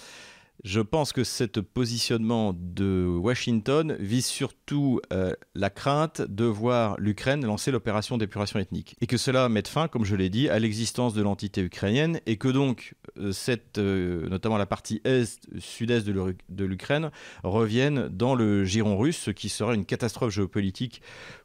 je 0.66 0.80
pense 0.80 1.12
que 1.12 1.22
ce 1.22 1.44
positionnement 1.44 2.52
de 2.52 3.06
Washington 3.06 3.96
vise 4.00 4.26
surtout 4.26 5.00
euh, 5.12 5.32
la 5.54 5.70
crainte 5.70 6.22
de 6.22 6.44
voir 6.44 6.96
l'Ukraine 6.98 7.46
lancer 7.46 7.70
l'opération 7.70 8.18
d'épuration 8.18 8.58
ethnique. 8.58 8.96
Et 9.00 9.06
que 9.06 9.16
cela 9.16 9.48
mette 9.48 9.68
fin, 9.68 9.86
comme 9.86 10.04
je 10.04 10.16
l'ai 10.16 10.28
dit, 10.28 10.48
à 10.48 10.58
l'existence 10.58 11.14
de 11.14 11.22
l'entité 11.22 11.62
ukrainienne 11.62 12.20
et 12.26 12.36
que 12.36 12.48
donc 12.48 12.94
euh, 13.16 13.32
euh, 13.78 14.28
notamment 14.28 14.56
la 14.56 14.66
partie 14.66 15.00
est, 15.04 15.40
sud-est 15.60 16.04
de 16.04 16.64
l'Ukraine 16.64 17.12
revienne 17.44 18.08
dans 18.08 18.34
le 18.34 18.64
giron 18.64 18.98
russe, 18.98 19.18
ce 19.18 19.30
qui 19.30 19.48
serait 19.48 19.76
une 19.76 19.86
catastrophe 19.86 20.34
géopolitique 20.34 21.00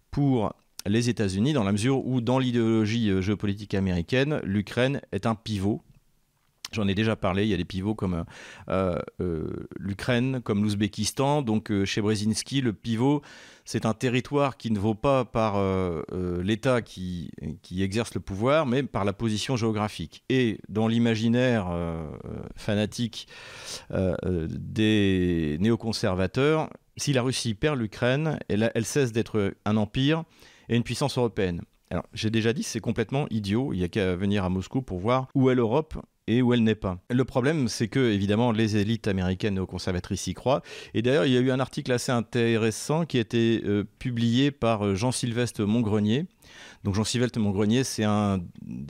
pour 0.09 0.51
les 0.88 1.09
États-Unis, 1.09 1.53
dans 1.53 1.63
la 1.63 1.71
mesure 1.71 2.03
où, 2.07 2.21
dans 2.21 2.39
l'idéologie 2.39 3.21
géopolitique 3.21 3.75
américaine, 3.75 4.41
l'Ukraine 4.44 5.00
est 5.12 5.27
un 5.27 5.35
pivot 5.35 5.83
J'en 6.71 6.88
ai 6.88 6.95
déjà 6.95 7.15
parlé, 7.15 7.44
il 7.44 7.50
y 7.50 7.53
a 7.53 7.57
des 7.57 7.65
pivots 7.65 7.95
comme 7.95 8.23
euh, 8.69 8.97
euh, 9.19 9.68
l'Ukraine, 9.77 10.41
comme 10.41 10.63
l'Ouzbékistan. 10.63 11.41
Donc 11.41 11.69
euh, 11.69 11.83
chez 11.83 12.01
Brzezinski, 12.01 12.62
le 12.62 12.71
pivot, 12.71 13.21
c'est 13.65 13.85
un 13.85 13.94
territoire 13.94 14.56
qui 14.56 14.71
ne 14.71 14.79
vaut 14.79 14.95
pas 14.95 15.25
par 15.25 15.62
l'État 16.41 16.81
qui, 16.81 17.29
qui, 17.62 17.83
exerce 17.83 18.13
le 18.15 18.19
pouvoir, 18.19 18.65
mais 18.65 18.83
par 18.83 19.06
la 19.06 19.13
position 19.13 19.56
géographique. 19.56 20.23
Et 20.29 20.59
dans 20.68 20.88
l'imaginaire 20.88 21.68
fanatique 22.56 23.27
des 23.91 25.57
néoconservateurs, 25.59 26.69
si 26.97 27.13
la 27.13 27.21
Russie 27.21 27.54
perd 27.54 27.80
l'Ukraine, 27.80 28.40
elle, 28.49 28.71
elle 28.73 28.85
cesse 28.85 29.11
d'être 29.11 29.54
un 29.66 29.78
empire 29.78 30.23
et 30.68 30.75
une 30.75 30.83
puissance 30.83 31.18
européenne. 31.18 31.61
Alors, 31.92 32.06
j'ai 32.13 32.30
déjà 32.30 32.54
dit, 32.54 32.63
c'est 32.63 32.80
complètement 32.80 33.28
idiot. 33.30 33.73
Il 33.73 33.80
n'y 33.80 33.83
a 33.83 33.90
qu'à 33.90 34.16
venir 34.16 34.45
à 34.45 34.49
Moscou 34.49 34.81
pour 34.81 34.99
voir 34.99 35.28
où 35.35 35.49
est 35.49 35.56
l'Europe 35.56 35.95
et 36.28 36.42
où 36.42 36.54
elle 36.54 36.63
n'est 36.63 36.75
pas. 36.75 36.99
Le 37.09 37.25
problème, 37.25 37.68
c'est 37.68 37.87
que, 37.87 38.11
évidemment, 38.11 38.51
les 38.51 38.78
élites 38.78 39.07
américaines 39.07 39.57
et 39.57 39.66
conservatrices 39.66 40.28
y 40.28 40.33
croient. 40.33 40.61
Et 40.94 41.01
d'ailleurs, 41.01 41.25
il 41.25 41.33
y 41.33 41.37
a 41.37 41.40
eu 41.40 41.51
un 41.51 41.59
article 41.59 41.92
assez 41.92 42.11
intéressant 42.11 43.06
qui 43.06 43.18
a 43.18 43.21
été 43.21 43.61
euh, 43.66 43.83
publié 43.99 44.51
par 44.51 44.85
euh, 44.85 44.95
Jean-Sylvestre 44.95 45.63
Montgrenier. 45.63 46.28
Donc 46.83 46.95
Jean-Sylvestre 46.95 47.40
Montgrenier, 47.40 47.83
c'est 47.83 48.04
un 48.04 48.40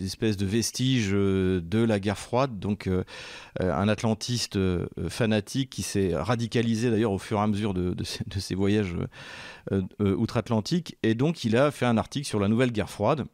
espèce 0.01 0.35
de 0.35 0.45
vestige 0.45 1.11
euh, 1.13 1.61
de 1.61 1.79
la 1.79 1.99
guerre 1.99 2.17
froide, 2.17 2.59
donc 2.59 2.89
un 3.59 3.87
atlantiste 3.87 4.57
fanatique 5.09 5.69
qui 5.69 5.83
s'est 5.83 6.15
radicalisé 6.15 6.89
d'ailleurs 6.89 7.11
au 7.11 7.19
fur 7.19 7.37
et 7.37 7.41
à 7.41 7.47
mesure 7.47 7.73
de 7.73 8.03
ses 8.03 8.55
voyages 8.55 8.95
outre-Atlantique. 9.99 10.97
Et 11.03 11.13
donc 11.13 11.43
il 11.43 11.55
a 11.57 11.69
fait 11.71 11.85
un 11.85 11.97
article 11.97 12.25
sur 12.25 12.39
la 12.39 12.47
nouvelle 12.47 12.71
guerre 12.71 12.89
froide. 12.89 13.25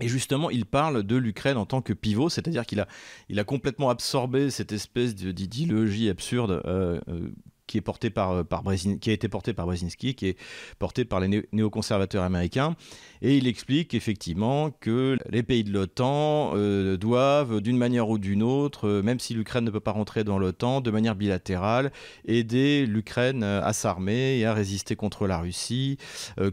Et 0.00 0.08
justement, 0.08 0.50
il 0.50 0.64
parle 0.64 1.02
de 1.02 1.16
l'Ukraine 1.16 1.56
en 1.56 1.66
tant 1.66 1.82
que 1.82 1.92
pivot, 1.92 2.28
c'est-à-dire 2.28 2.64
qu'il 2.66 2.80
a, 2.80 3.44
complètement 3.44 3.90
absorbé 3.90 4.50
cette 4.50 4.72
espèce 4.72 5.14
d'idéologie 5.14 6.08
absurde 6.08 6.62
euh, 6.66 7.00
euh, 7.08 7.30
qui 7.68 7.78
est 7.78 7.82
porté 7.82 8.10
par, 8.10 8.32
euh, 8.32 8.42
par 8.42 8.64
qui 9.00 9.10
a 9.10 9.12
été 9.12 9.28
porté 9.28 9.52
par 9.52 9.66
Brzezinski, 9.66 10.16
qui 10.16 10.26
est 10.26 10.36
porté 10.80 11.04
par 11.04 11.20
les 11.20 11.46
néoconservateurs 11.52 12.24
américains. 12.24 12.74
Et 13.22 13.36
il 13.36 13.46
explique 13.46 13.94
effectivement 13.94 14.70
que 14.70 15.16
les 15.28 15.42
pays 15.44 15.62
de 15.62 15.72
l'OTAN 15.72 16.52
euh, 16.54 16.96
doivent, 16.96 17.60
d'une 17.60 17.76
manière 17.76 18.08
ou 18.08 18.18
d'une 18.18 18.42
autre, 18.42 18.88
euh, 18.88 19.02
même 19.02 19.20
si 19.20 19.34
l'Ukraine 19.34 19.64
ne 19.64 19.70
peut 19.70 19.80
pas 19.80 19.92
rentrer 19.92 20.24
dans 20.24 20.38
l'OTAN, 20.38 20.80
de 20.80 20.90
manière 20.90 21.14
bilatérale, 21.14 21.92
aider 22.24 22.86
l'Ukraine 22.86 23.42
à 23.42 23.72
s'armer 23.72 24.38
et 24.38 24.46
à 24.46 24.54
résister 24.54 24.96
contre 24.96 25.26
la 25.26 25.38
Russie. 25.38 25.98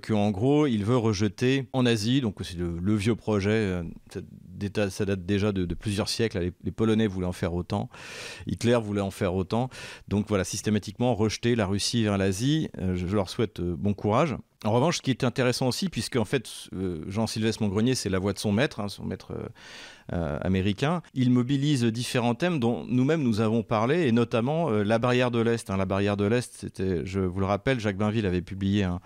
Qu'en 0.02 0.32
gros, 0.32 0.68
il 0.68 0.84
veut 0.84 0.98
rejeter 0.98 1.68
en 1.72 1.86
Asie, 1.86 2.20
donc 2.20 2.36
c'est 2.44 2.58
le, 2.58 2.96
vieux 2.96 3.16
projet, 3.16 3.82
ça 4.90 5.06
date 5.06 5.26
déjà 5.26 5.54
de, 5.54 5.74
plusieurs 5.74 6.10
siècles. 6.10 6.40
Les, 6.40 6.52
les, 6.64 6.72
Polonais 6.72 7.08
voulaient 7.08 7.28
en 7.28 7.32
faire 7.32 7.54
autant, 7.54 7.90
Hitler 8.48 8.78
voulait 8.82 9.02
en 9.02 9.12
faire 9.12 9.34
autant. 9.34 9.70
Donc 10.08 10.26
voilà, 10.28 10.44
systématiquement, 10.44 11.05
complètement 11.14 11.56
la 11.56 11.66
Russie 11.66 12.04
vers 12.04 12.18
l'Asie. 12.18 12.70
je, 12.80 13.06
leur 13.16 13.30
souhaite 13.30 13.62
bon 13.62 13.94
courage. 13.94 14.36
En 14.64 14.72
revanche, 14.72 14.98
ce 14.98 15.02
qui 15.02 15.12
est 15.12 15.24
intéressant 15.24 15.68
aussi, 15.68 15.90
puisque 15.90 16.16
en 16.16 16.26
fait, 16.26 16.50
Jean-Sylvestre 17.08 17.62
Montgrenier, 17.62 17.94
c'est 17.94 18.10
la 18.10 18.18
voix 18.18 18.34
de 18.34 18.40
son 18.40 18.52
maître, 18.52 18.80
hein, 18.80 18.90
son 18.90 19.06
maître 19.06 19.34
américain, 20.10 21.02
il 21.14 21.30
mobilise 21.30 21.84
différents 21.84 22.36
thèmes 22.36 22.60
dont 22.60 22.86
nous-mêmes 22.88 23.22
nous 23.22 23.42
avons 23.42 23.62
parlé, 23.64 24.08
et 24.08 24.12
notamment 24.12 24.70
la 24.70 24.98
barrière 24.98 25.30
de 25.30 25.40
l'Est. 25.40 25.70
Hein. 25.70 25.78
La 25.78 25.86
barrière 25.86 26.18
de 26.18 26.26
l'Est, 26.26 26.56
c'était, 26.58 27.06
je 27.06 27.20
vous 27.20 27.40
le 27.40 27.46
rappelle, 27.46 27.80
Jacques 27.80 27.98
Bainville 27.98 28.26
avait 28.26 28.42
publié 28.42 28.84
un, 28.84 29.00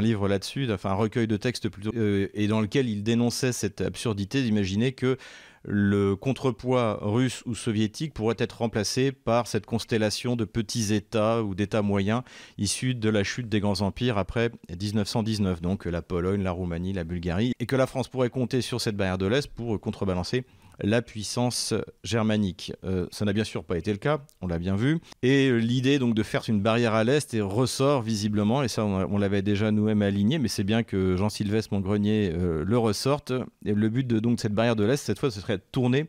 livre 0.00 0.26
là-dessus, 0.28 0.72
enfin 0.72 0.90
un 0.90 0.94
recueil 0.94 1.26
de 1.26 1.36
textes 1.36 1.68
plutôt, 1.68 1.90
euh, 1.94 2.28
et 2.32 2.46
dans 2.46 2.62
lequel 2.62 2.88
il 2.88 3.02
dénonçait 3.02 3.52
cette 3.52 3.82
absurdité 3.82 4.42
d'imaginer 4.42 4.92
que 4.92 5.18
le 5.64 6.16
contrepoids 6.16 6.98
russe 7.00 7.42
ou 7.46 7.54
soviétique 7.54 8.14
pourrait 8.14 8.36
être 8.38 8.58
remplacé 8.58 9.12
par 9.12 9.46
cette 9.46 9.66
constellation 9.66 10.36
de 10.36 10.44
petits 10.44 10.92
États 10.92 11.42
ou 11.42 11.54
d'États 11.54 11.82
moyens 11.82 12.22
issus 12.58 12.94
de 12.94 13.08
la 13.08 13.24
chute 13.24 13.48
des 13.48 13.60
grands 13.60 13.80
empires 13.80 14.18
après 14.18 14.50
1919, 14.70 15.60
donc 15.60 15.84
la 15.84 16.02
Pologne, 16.02 16.42
la 16.42 16.50
Roumanie, 16.50 16.92
la 16.92 17.04
Bulgarie, 17.04 17.52
et 17.58 17.66
que 17.66 17.76
la 17.76 17.86
France 17.86 18.08
pourrait 18.08 18.30
compter 18.30 18.60
sur 18.60 18.80
cette 18.80 18.96
barrière 18.96 19.18
de 19.18 19.26
l'Est 19.26 19.48
pour 19.48 19.80
contrebalancer 19.80 20.44
la 20.82 21.02
puissance 21.02 21.74
germanique. 22.04 22.72
Euh, 22.84 23.06
ça 23.10 23.24
n'a 23.24 23.32
bien 23.32 23.44
sûr 23.44 23.64
pas 23.64 23.78
été 23.78 23.92
le 23.92 23.98
cas, 23.98 24.20
on 24.40 24.46
l'a 24.46 24.58
bien 24.58 24.76
vu. 24.76 24.98
Et 25.22 25.50
l'idée 25.58 25.98
donc 25.98 26.14
de 26.14 26.22
faire 26.22 26.42
une 26.48 26.60
barrière 26.60 26.94
à 26.94 27.04
l'est 27.04 27.36
ressort 27.40 28.02
visiblement, 28.02 28.62
et 28.62 28.68
ça 28.68 28.84
on, 28.84 29.18
l'avait 29.18 29.42
déjà 29.42 29.70
nous-mêmes 29.70 30.02
aligné, 30.02 30.38
mais 30.38 30.48
c'est 30.48 30.64
bien 30.64 30.82
que 30.82 31.16
Jean-Sylvestre 31.16 31.72
Montgrenier 31.72 32.32
euh, 32.34 32.64
le 32.66 32.78
ressorte. 32.78 33.32
Et 33.64 33.72
le 33.72 33.88
but 33.88 34.06
de 34.06 34.18
donc 34.18 34.40
cette 34.40 34.54
barrière 34.54 34.76
de 34.76 34.84
l'est, 34.84 34.96
cette 34.96 35.18
fois, 35.18 35.30
ce 35.30 35.40
serait 35.40 35.58
de 35.58 35.62
tourner 35.70 36.06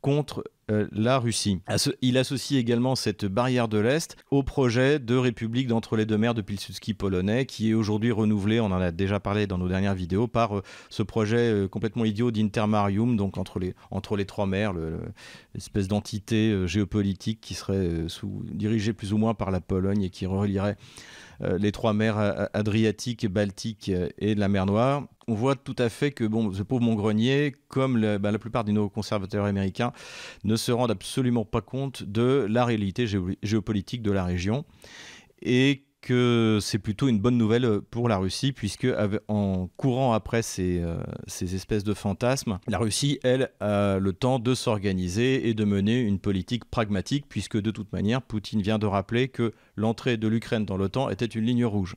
contre 0.00 0.44
euh, 0.70 0.86
la 0.92 1.18
Russie. 1.18 1.60
Il 2.00 2.18
associe 2.18 2.60
également 2.60 2.94
cette 2.96 3.24
barrière 3.24 3.68
de 3.68 3.78
l'Est 3.78 4.16
au 4.30 4.42
projet 4.42 4.98
de 4.98 5.14
république 5.14 5.66
d'entre 5.66 5.96
les 5.96 6.06
deux 6.06 6.18
mers 6.18 6.34
de 6.34 6.42
Pilsudski 6.42 6.94
polonais, 6.94 7.46
qui 7.46 7.70
est 7.70 7.74
aujourd'hui 7.74 8.12
renouvelé, 8.12 8.60
on 8.60 8.66
en 8.66 8.80
a 8.80 8.90
déjà 8.90 9.20
parlé 9.20 9.46
dans 9.46 9.58
nos 9.58 9.68
dernières 9.68 9.94
vidéos, 9.94 10.26
par 10.26 10.58
euh, 10.58 10.62
ce 10.90 11.02
projet 11.02 11.52
euh, 11.52 11.68
complètement 11.68 12.04
idiot 12.04 12.30
d'Intermarium, 12.30 13.16
donc 13.16 13.38
entre 13.38 13.58
les, 13.58 13.74
entre 13.90 14.16
les 14.16 14.24
trois 14.24 14.46
mers, 14.46 14.72
l'espèce 15.54 15.88
d'entité 15.88 16.66
géopolitique 16.66 17.40
qui 17.40 17.54
serait 17.54 18.08
sous, 18.08 18.44
dirigée 18.50 18.92
plus 18.92 19.12
ou 19.12 19.18
moins 19.18 19.34
par 19.34 19.50
la 19.50 19.60
Pologne 19.60 20.02
et 20.02 20.10
qui 20.10 20.26
relierait 20.26 20.76
les 21.40 21.72
trois 21.72 21.92
mers 21.92 22.48
adriatiques, 22.52 23.26
baltiques 23.26 23.90
et 24.18 24.34
de 24.34 24.40
la 24.40 24.48
mer 24.48 24.66
Noire. 24.66 25.06
On 25.26 25.34
voit 25.34 25.56
tout 25.56 25.76
à 25.78 25.88
fait 25.88 26.10
que 26.10 26.24
bon, 26.24 26.52
ce 26.52 26.62
pauvre 26.62 26.82
Montgrenier, 26.82 27.54
comme 27.68 28.18
bah, 28.18 28.30
la 28.30 28.38
plupart 28.38 28.64
des 28.64 28.72
néoconservateurs 28.72 29.44
américains, 29.44 29.92
ne 30.44 30.56
se 30.56 30.70
rendent 30.70 30.90
absolument 30.90 31.44
pas 31.44 31.62
compte 31.62 32.02
de 32.02 32.46
la 32.48 32.64
réalité 32.64 33.06
géopolitique 33.42 34.02
de 34.02 34.12
la 34.12 34.24
région. 34.24 34.64
Et 35.42 35.84
que 36.04 36.58
c'est 36.60 36.78
plutôt 36.78 37.08
une 37.08 37.18
bonne 37.18 37.38
nouvelle 37.38 37.80
pour 37.90 38.10
la 38.10 38.18
Russie, 38.18 38.52
puisque 38.52 38.86
en 39.28 39.68
courant 39.78 40.12
après 40.12 40.42
ces, 40.42 40.80
euh, 40.80 40.98
ces, 41.26 41.54
espèces 41.54 41.82
de 41.82 41.94
fantasmes, 41.94 42.58
la 42.68 42.76
Russie, 42.76 43.18
elle, 43.24 43.50
a 43.60 43.98
le 43.98 44.12
temps 44.12 44.38
de 44.38 44.54
s'organiser 44.54 45.48
et 45.48 45.54
de 45.54 45.64
mener 45.64 45.98
une 46.00 46.18
politique 46.18 46.66
pragmatique, 46.66 47.24
puisque 47.28 47.58
de 47.58 47.70
toute 47.70 47.90
manière, 47.92 48.20
Poutine 48.20 48.60
vient 48.60 48.78
de 48.78 48.86
rappeler 48.86 49.28
que 49.28 49.52
l'entrée 49.76 50.18
de 50.18 50.28
l'Ukraine 50.28 50.66
dans 50.66 50.76
l'OTAN 50.76 51.08
était 51.08 51.24
une 51.24 51.44
ligne 51.44 51.64
rouge. 51.64 51.96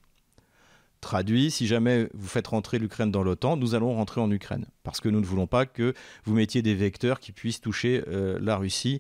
Traduit, 1.01 1.51
si 1.51 1.68
jamais 1.68 2.10
vous 2.13 2.27
faites 2.27 2.48
rentrer 2.48 2.80
l'Ukraine 2.80 3.12
dans 3.12 3.22
l'OTAN, 3.22 3.56
nous 3.56 3.75
allons 3.75 3.94
rentrer 3.94 4.20
en 4.20 4.32
Ukraine. 4.32 4.66
Parce 4.84 5.00
que 5.00 5.10
nous 5.10 5.20
ne 5.20 5.25
voulons 5.25 5.46
pas 5.46 5.68
que 5.68 5.94
vous 6.25 6.34
mettiez 6.34 6.63
des 6.63 6.74
vecteurs 6.74 7.20
qui 7.20 7.32
puissent 7.32 7.62
toucher 7.62 8.04
euh, 8.08 8.39
la 8.42 8.58
Russie, 8.58 9.00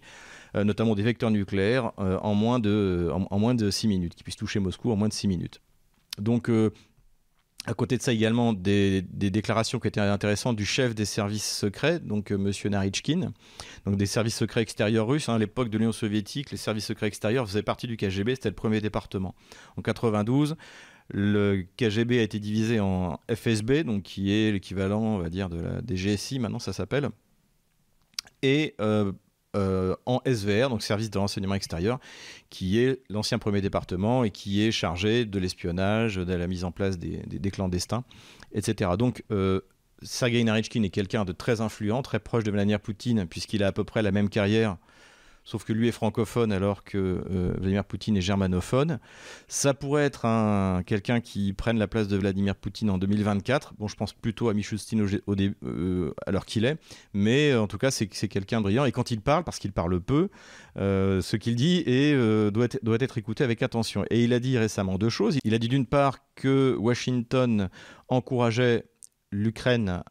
euh, 0.55 0.63
notamment 0.63 0.93
des 0.93 1.01
vecteurs 1.01 1.31
nucléaires, 1.31 1.93
euh, 1.97 2.19
en, 2.19 2.35
moins 2.35 2.59
de, 2.59 3.09
en, 3.11 3.39
moins 3.39 3.55
de 3.55 3.71
6 3.71 3.87
minutes, 3.87 4.13
qui 4.13 4.23
puissent 4.23 4.35
toucher 4.35 4.59
Moscou 4.59 4.91
en 4.91 4.95
moins 4.95 5.07
de 5.07 5.13
6 5.13 5.27
minutes. 5.27 5.61
Donc, 6.19 6.49
à 7.67 7.73
côté 7.73 7.97
de 7.97 8.01
ça 8.01 8.13
également, 8.13 8.53
des, 8.53 9.01
déclarations 9.01 9.79
qui 9.79 9.87
étaient 9.87 9.99
intéressantes 9.99 10.55
du 10.55 10.65
chef 10.65 10.95
des 10.95 11.05
services 11.05 11.57
secrets, 11.57 11.99
donc 11.99 12.31
M. 12.31 12.51
Narichkin, 12.65 13.33
donc 13.85 13.97
des 13.97 14.05
services 14.05 14.37
secrets 14.37 14.61
extérieurs 14.61 15.07
russes. 15.07 15.29
Hein, 15.29 15.35
à 15.35 15.37
l'époque 15.37 15.69
de 15.69 15.77
l'Union 15.77 15.91
soviétique, 15.91 16.51
les 16.51 16.57
services 16.57 16.85
secrets 16.85 17.07
extérieurs 17.07 17.47
faisaient 17.47 17.63
partie 17.63 17.87
du 17.87 17.97
KGB, 17.97 18.35
c'était 18.35 18.49
le 18.49 18.55
premier 18.55 18.81
département. 18.81 19.35
En 19.75 19.81
92, 19.81 20.55
le 21.09 21.65
KGB 21.77 22.19
a 22.19 22.23
été 22.23 22.39
divisé 22.39 22.79
en 22.79 23.19
FSB, 23.33 23.83
donc 23.83 24.03
qui 24.03 24.33
est 24.33 24.51
l'équivalent, 24.51 25.01
on 25.01 25.19
va 25.19 25.29
dire, 25.29 25.49
de 25.49 25.59
la, 25.59 25.81
des 25.81 25.95
GSI, 25.95 26.39
maintenant 26.39 26.59
ça 26.59 26.73
s'appelle, 26.73 27.09
et 28.41 28.75
euh, 28.81 29.11
euh, 29.55 29.95
en 30.05 30.21
SVR, 30.25 30.69
donc 30.69 30.83
service 30.83 31.09
de 31.09 31.17
renseignement 31.17 31.55
extérieur, 31.55 31.99
qui 32.49 32.79
est 32.79 33.01
l'ancien 33.09 33.39
premier 33.39 33.61
département 33.61 34.23
et 34.23 34.29
qui 34.29 34.61
est 34.63 34.71
chargé 34.71 35.25
de 35.25 35.39
l'espionnage, 35.39 36.15
de 36.15 36.33
la 36.33 36.47
mise 36.47 36.63
en 36.63 36.71
place 36.71 36.99
des, 36.99 37.51
clandestins, 37.51 38.03
etc. 38.53 38.91
Donc 38.99 39.23
euh, 39.31 39.61
Sergei 40.01 40.43
Narechkin 40.43 40.83
est 40.83 40.89
quelqu'un 40.89 41.25
de 41.25 41.31
très 41.31 41.61
influent, 41.61 42.01
très 42.01 42.19
proche 42.19 42.43
de 42.43 42.51
Vladimir 42.51 42.79
Poutine, 42.79 43.25
puisqu'il 43.25 43.63
a 43.63 43.67
à 43.67 43.71
peu 43.71 43.83
près 43.83 44.01
la 44.01 44.11
même 44.11 44.29
carrière 44.29 44.77
sauf 45.47 45.63
que 45.63 45.71
lui 45.71 45.87
est 45.87 45.93
francophone 45.93 46.51
alors 46.51 46.83
que 46.83 46.97
euh, 46.97 47.53
Vladimir 47.57 47.85
Poutine 47.85 48.17
est 48.17 48.21
germanophone. 48.21 48.99
Ça 49.47 49.73
pourrait 49.73 50.03
être 50.03 50.25
un, 50.25 50.83
quelqu'un 50.85 51.21
qui 51.21 51.53
prenne 51.53 51.79
la 51.79 51.87
place 51.87 52.09
de 52.09 52.17
Vladimir 52.17 52.53
Poutine 52.53 52.89
en 52.89 52.97
2024. 52.97 53.75
Bon, 53.79 53.87
je 53.87 53.95
pense 53.95 54.11
plutôt 54.11 54.49
à 54.49 54.53
Michoustine 54.53 55.01
au, 55.25 55.35
euh, 55.63 56.13
à 56.25 56.31
l'heure 56.31 56.45
qu'il 56.45 56.65
est, 56.65 56.77
mais 57.13 57.51
euh, 57.51 57.61
en 57.61 57.67
tout 57.67 57.77
cas, 57.77 57.91
c'est 57.91 58.07
quelqu'un 58.07 58.59
brillant. 58.59 58.83
Et 58.83 58.91
quand 58.91 59.09
il 59.09 59.21
parle, 59.21 59.45
parce 59.45 59.57
qu'il 59.57 59.71
parle 59.71 60.01
peu, 60.01 60.27
ce 60.75 61.35
qu'il 61.37 61.55
dit 61.55 61.83
doit, 62.51 62.65
être, 62.65 62.83
doit 62.83 62.97
être 62.99 63.17
écouté 63.17 63.45
avec 63.45 63.63
attention. 63.63 64.03
Et 64.09 64.25
il 64.25 64.33
a 64.33 64.39
dit 64.41 64.57
récemment 64.57 64.97
deux 64.97 65.09
choses. 65.09 65.39
Il 65.45 65.53
a 65.53 65.59
dit 65.59 65.69
d'une 65.69 65.85
part 65.85 66.17
que 66.35 66.75
Washington 66.77 67.69
encourageait 68.09 68.83
l'Ukraine 69.31 69.89
euh, 69.89 70.01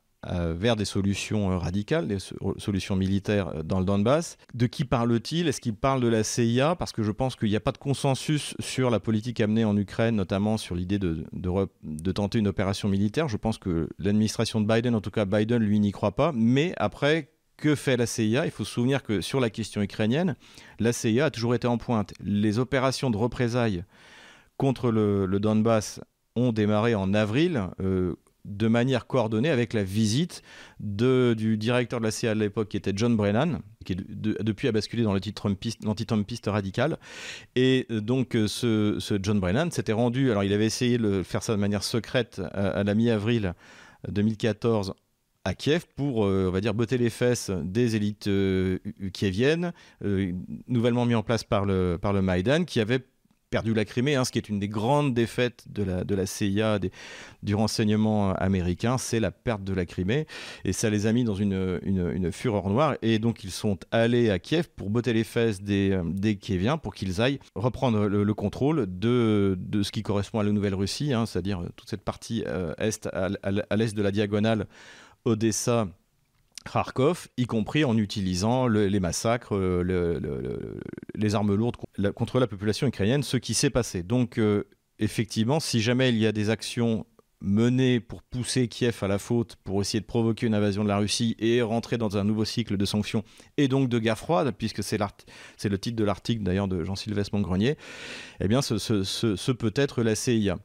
vers 0.55 0.77
des 0.77 0.85
solutions 0.85 1.51
euh, 1.51 1.59
radicales, 1.59 2.09
des 2.09 2.19
solutions 2.59 2.97
militaires 2.97 3.49
euh, 3.49 3.63
dans 3.63 3.79
le 3.79 3.85
Donbass. 3.85 4.37
De 4.55 4.67
qui 4.67 4.85
parle-t-il? 4.85 5.49
Est-ce 5.49 5.61
qu'il 5.61 5.75
parle 5.75 6.01
de 6.01 6.09
la 6.09 6.25
CIA 6.25 6.75
Parce 6.77 6.93
que 6.93 7.03
je 7.03 7.13
pense 7.13 7.37
qu'il 7.37 7.49
n'y 7.49 7.57
a 7.57 7.61
pas 7.61 7.73
de 7.73 7.79
consensus 7.79 8.55
sur 8.59 8.91
la 8.91 9.01
politique 9.01 9.41
amenée 9.41 9.65
en 9.65 9.77
Ukraine, 9.77 10.17
notamment 10.17 10.57
sur 10.57 10.75
l'idée 10.75 10.99
de, 10.99 11.25
de, 11.33 12.13
tenter 12.13 12.39
une 12.39 12.49
opération 12.49 12.89
militaire. 12.89 13.29
Je 13.29 13.37
pense 13.37 13.59
que 13.59 13.89
l'administration 13.99 14.61
de 14.61 14.67
Biden, 14.67 14.95
en 14.95 15.01
tout 15.01 15.11
cas 15.11 15.25
Biden, 15.25 15.63
lui, 15.63 15.79
n'y 15.81 15.93
croit 15.93 16.17
pas. 16.17 16.33
Mais 16.35 16.73
après, 16.77 17.31
que 17.57 17.75
fait 17.75 17.97
la 17.97 18.07
CIA 18.07 18.45
Il 18.45 18.51
faut 18.51 18.65
se 18.65 18.73
souvenir 18.73 19.03
que 19.03 19.21
sur 19.21 19.41
la 19.41 19.51
question 19.51 19.81
ukrainienne, 19.83 20.37
la 20.79 20.93
CIA 20.93 21.27
a 21.27 21.31
toujours 21.31 21.55
été 21.55 21.67
en 21.67 21.79
pointe. 21.79 22.13
Les 22.21 22.59
opérations 22.59 23.11
de 23.11 23.17
représailles 23.17 23.85
contre 24.57 24.91
le, 24.91 25.27
Donbass 25.39 26.01
ont 26.35 26.53
démarré 26.53 26.95
en 26.95 27.15
avril 27.15 27.69
de 28.47 28.69
manière 28.69 29.07
coordonnée 29.07 29.51
avec 29.51 29.73
la 29.73 29.83
visite 29.83 30.43
du 30.81 31.57
directeur 31.59 32.01
de 32.01 32.05
la 32.05 32.11
CIA 32.11 32.31
à 32.31 32.35
l'époque, 32.35 32.69
qui 32.69 32.77
était 32.77 32.93
John 32.95 33.17
Brennan, 33.17 33.61
qui 33.85 33.97
depuis 33.97 34.69
a 34.69 34.73
basculé 34.73 35.03
dans 35.03 35.13
l'anti-Trumpiste 35.13 36.47
radical. 36.47 36.99
Et 37.55 37.87
euh, 37.91 38.01
donc, 38.01 38.37
euh, 38.37 38.47
ce, 38.47 39.19
John 39.23 39.41
Brennan 39.41 39.71
s'était 39.71 39.93
rendu, 39.93 40.31
alors 40.31 40.45
il 40.45 40.53
avait 40.53 40.67
essayé 40.67 40.99
de 40.99 41.23
faire 41.23 41.43
ça 41.43 41.55
de 41.55 41.61
manière 41.61 41.83
secrète 41.83 42.41
à, 42.53 42.85
la 42.85 42.95
mi-avril 42.95 43.55
2014 44.09 44.95
à 45.45 45.55
Kiev 45.55 45.87
pour, 45.97 46.27
euh, 46.27 46.47
on 46.49 46.51
va 46.51 46.61
dire, 46.61 46.75
botter 46.75 46.99
les 46.99 47.11
fesses 47.11 47.51
des 47.51 47.97
élites 47.97 48.29
kieviennes, 49.13 49.73
nouvellement 50.69 51.07
mis 51.07 51.15
en 51.15 51.23
place 51.23 51.45
par 51.45 51.65
le, 51.65 51.99
par 52.01 52.13
le 52.13 52.23
Maïdan, 52.23 52.65
qui 52.65 52.81
avait 52.81 53.05
perdu 53.51 53.75
la 53.75 53.85
Crimée, 53.85 54.17
hein, 54.17 54.25
ce 54.25 54.33
qui 54.33 54.39
est 54.39 54.49
une 54.49 54.59
des 54.59 54.69
grandes 54.69 55.15
défaites 55.15 55.65
de 55.69 55.83
la, 55.83 56.05
de 56.05 56.15
la 56.15 56.27
CIA, 56.27 56.79
du 57.43 57.55
renseignement 57.55 58.33
américain, 58.35 58.99
c'est 58.99 59.21
la 59.21 59.31
perte 59.31 59.63
de 59.65 59.73
la 59.73 59.87
Crimée. 59.87 60.27
Et 60.65 60.73
ça 60.73 60.91
les 60.91 61.07
a 61.07 61.13
mis 61.13 61.25
dans 61.25 61.35
une, 61.35 61.81
une, 61.83 62.33
fureur 62.33 62.69
noire. 62.69 62.97
Et 63.03 63.19
donc 63.19 63.45
ils 63.45 63.51
sont 63.51 63.79
allés 63.93 64.31
à 64.31 64.39
Kiev 64.39 64.69
pour 64.75 64.91
botter 64.91 65.13
les 65.13 65.25
fesses 65.25 65.63
des, 65.63 65.99
des 66.05 66.37
Kieviens 66.37 66.77
pour 66.77 66.95
qu'ils 66.95 67.21
aillent 67.21 67.39
reprendre 67.55 68.07
le, 68.07 68.35
contrôle 68.35 68.87
de, 68.89 69.57
de, 69.59 69.83
ce 69.83 69.93
qui 69.93 70.03
correspond 70.03 70.41
à 70.41 70.45
la 70.45 70.53
Nouvelle-Russie, 70.53 71.13
hein, 71.13 71.25
c'est-à-dire 71.27 71.63
toute 71.77 71.89
cette 71.89 72.03
partie 72.03 72.43
euh, 72.47 72.75
est, 72.79 73.07
à, 73.07 73.31
à 73.43 73.77
l'est 73.77 73.95
de 73.95 74.03
la 74.03 74.11
diagonale 74.11 74.67
Odessa. 75.25 75.89
Kharkov, 76.71 77.29
y 77.37 77.47
compris 77.47 77.85
en 77.85 77.97
utilisant 77.97 78.67
les 78.69 79.01
massacres, 79.01 79.55
euh, 79.55 80.81
les 81.15 81.35
armes 81.35 81.55
lourdes 81.55 81.77
contre 82.15 82.39
la 82.41 82.47
population 82.47 82.87
ukrainienne, 82.87 83.23
ce 83.23 83.37
qui 83.37 83.55
s'est 83.55 83.71
passé. 83.71 84.03
Donc, 84.03 84.39
euh, 84.39 84.65
effectivement, 84.99 85.61
si 85.61 85.81
jamais 85.81 86.11
il 86.11 86.19
y 86.19 86.27
a 86.27 86.33
des 86.33 86.51
actions 86.51 87.07
menées 87.41 88.01
pour 88.01 88.23
pousser 88.23 88.67
Kiev 88.67 88.99
à 89.03 89.09
la 89.09 89.19
faute, 89.19 89.57
pour 89.63 89.81
essayer 89.81 90.01
de 90.01 90.07
provoquer 90.07 90.47
une 90.47 90.55
invasion 90.55 90.83
de 90.83 90.89
la 90.89 90.99
Russie 90.99 91.37
et 91.39 91.61
rentrer 91.63 91.99
dans 91.99 92.17
un 92.17 92.25
nouveau 92.25 92.45
cycle 92.45 92.77
de 92.77 92.85
sanctions 92.87 93.25
et 93.57 93.69
donc 93.69 93.89
de 93.89 93.99
guerre 93.99 94.19
froide, 94.19 94.53
puisque 94.57 94.83
c'est 94.83 94.99
le 94.99 95.79
titre 95.79 95.97
de 95.97 96.05
l'article 96.05 96.43
d'ailleurs 96.43 96.67
de 96.69 96.83
Jean-Sylvestre 96.83 97.35
Montgrenier, 97.35 97.77
eh 98.41 98.49
bien 98.49 98.63
ce, 98.63 98.79
ce 98.79 99.53
peut 99.53 99.73
être 99.77 100.03
la 100.03 100.15
CIA. 100.15 100.57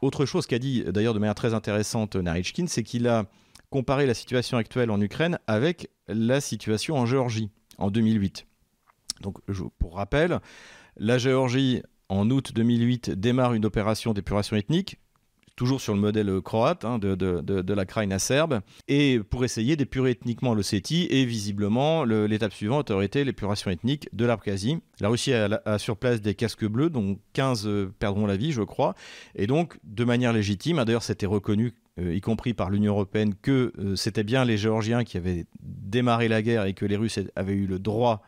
Autre 0.00 0.24
chose 0.26 0.46
qu'a 0.46 0.58
dit 0.58 0.82
d'ailleurs 0.84 1.14
de 1.14 1.18
manière 1.18 1.34
très 1.34 1.54
intéressante 1.54 2.16
Narichkin, 2.16 2.66
c'est 2.66 2.82
qu'il 2.82 3.06
a 3.06 3.26
comparer 3.74 4.06
la 4.06 4.14
situation 4.14 4.56
actuelle 4.56 4.92
en 4.92 5.00
Ukraine 5.00 5.40
avec 5.48 5.90
la 6.06 6.40
situation 6.40 6.94
en 6.96 7.06
Géorgie 7.06 7.50
en 7.76 7.90
2008. 7.90 8.46
Donc, 9.20 9.38
pour 9.80 9.96
rappel, 9.96 10.38
la 10.96 11.18
Géorgie 11.18 11.82
en 12.08 12.30
août 12.30 12.52
2008, 12.54 13.10
démarre 13.10 13.52
une 13.52 13.66
opération 13.66 14.12
d'épuration 14.12 14.54
ethnique 14.54 15.00
toujours 15.56 15.80
sur 15.80 15.94
le 15.94 16.00
modèle 16.00 16.40
croate 16.40 16.84
hein, 16.84 16.98
de, 16.98 17.14
de, 17.14 17.74
la 17.74 17.84
Krajina 17.84 18.18
serbe, 18.18 18.60
et 18.88 19.20
pour 19.20 19.44
essayer 19.44 19.76
d'épurer 19.76 20.10
ethniquement 20.10 20.54
l'Ossétie, 20.54 21.06
et 21.10 21.24
visiblement 21.24 22.04
l'étape 22.04 22.52
suivante 22.52 22.90
aurait 22.90 23.06
été 23.06 23.24
l'épuration 23.24 23.70
ethnique 23.70 24.08
de 24.12 24.24
l'Abkhazie. 24.24 24.78
La 25.00 25.08
Russie 25.08 25.32
a, 25.32 25.78
sur 25.78 25.96
place 25.96 26.20
des 26.20 26.34
casques 26.34 26.66
bleus, 26.66 26.90
dont 26.90 27.18
15 27.32 27.66
euh, 27.66 27.92
perdront 27.98 28.26
la 28.26 28.36
vie, 28.36 28.52
je 28.52 28.62
crois, 28.62 28.94
et 29.34 29.46
donc 29.46 29.78
de 29.84 30.04
manière 30.04 30.32
légitime, 30.32 30.78
hein, 30.78 30.84
d'ailleurs 30.84 31.02
c'était 31.02 31.26
reconnu 31.26 31.72
y 31.98 32.20
compris 32.20 32.54
par 32.54 32.70
l'Union 32.70 32.92
européenne, 32.92 33.34
que 33.40 33.72
c'était 33.96 34.24
bien 34.24 34.44
les 34.44 34.56
Géorgiens 34.56 35.04
qui 35.04 35.16
avaient 35.16 35.46
démarré 35.60 36.28
la 36.28 36.42
guerre 36.42 36.64
et 36.64 36.74
que 36.74 36.84
les 36.84 36.96
Russes 36.96 37.20
avaient 37.36 37.54
eu 37.54 37.66
le 37.66 37.78
droit, 37.78 38.22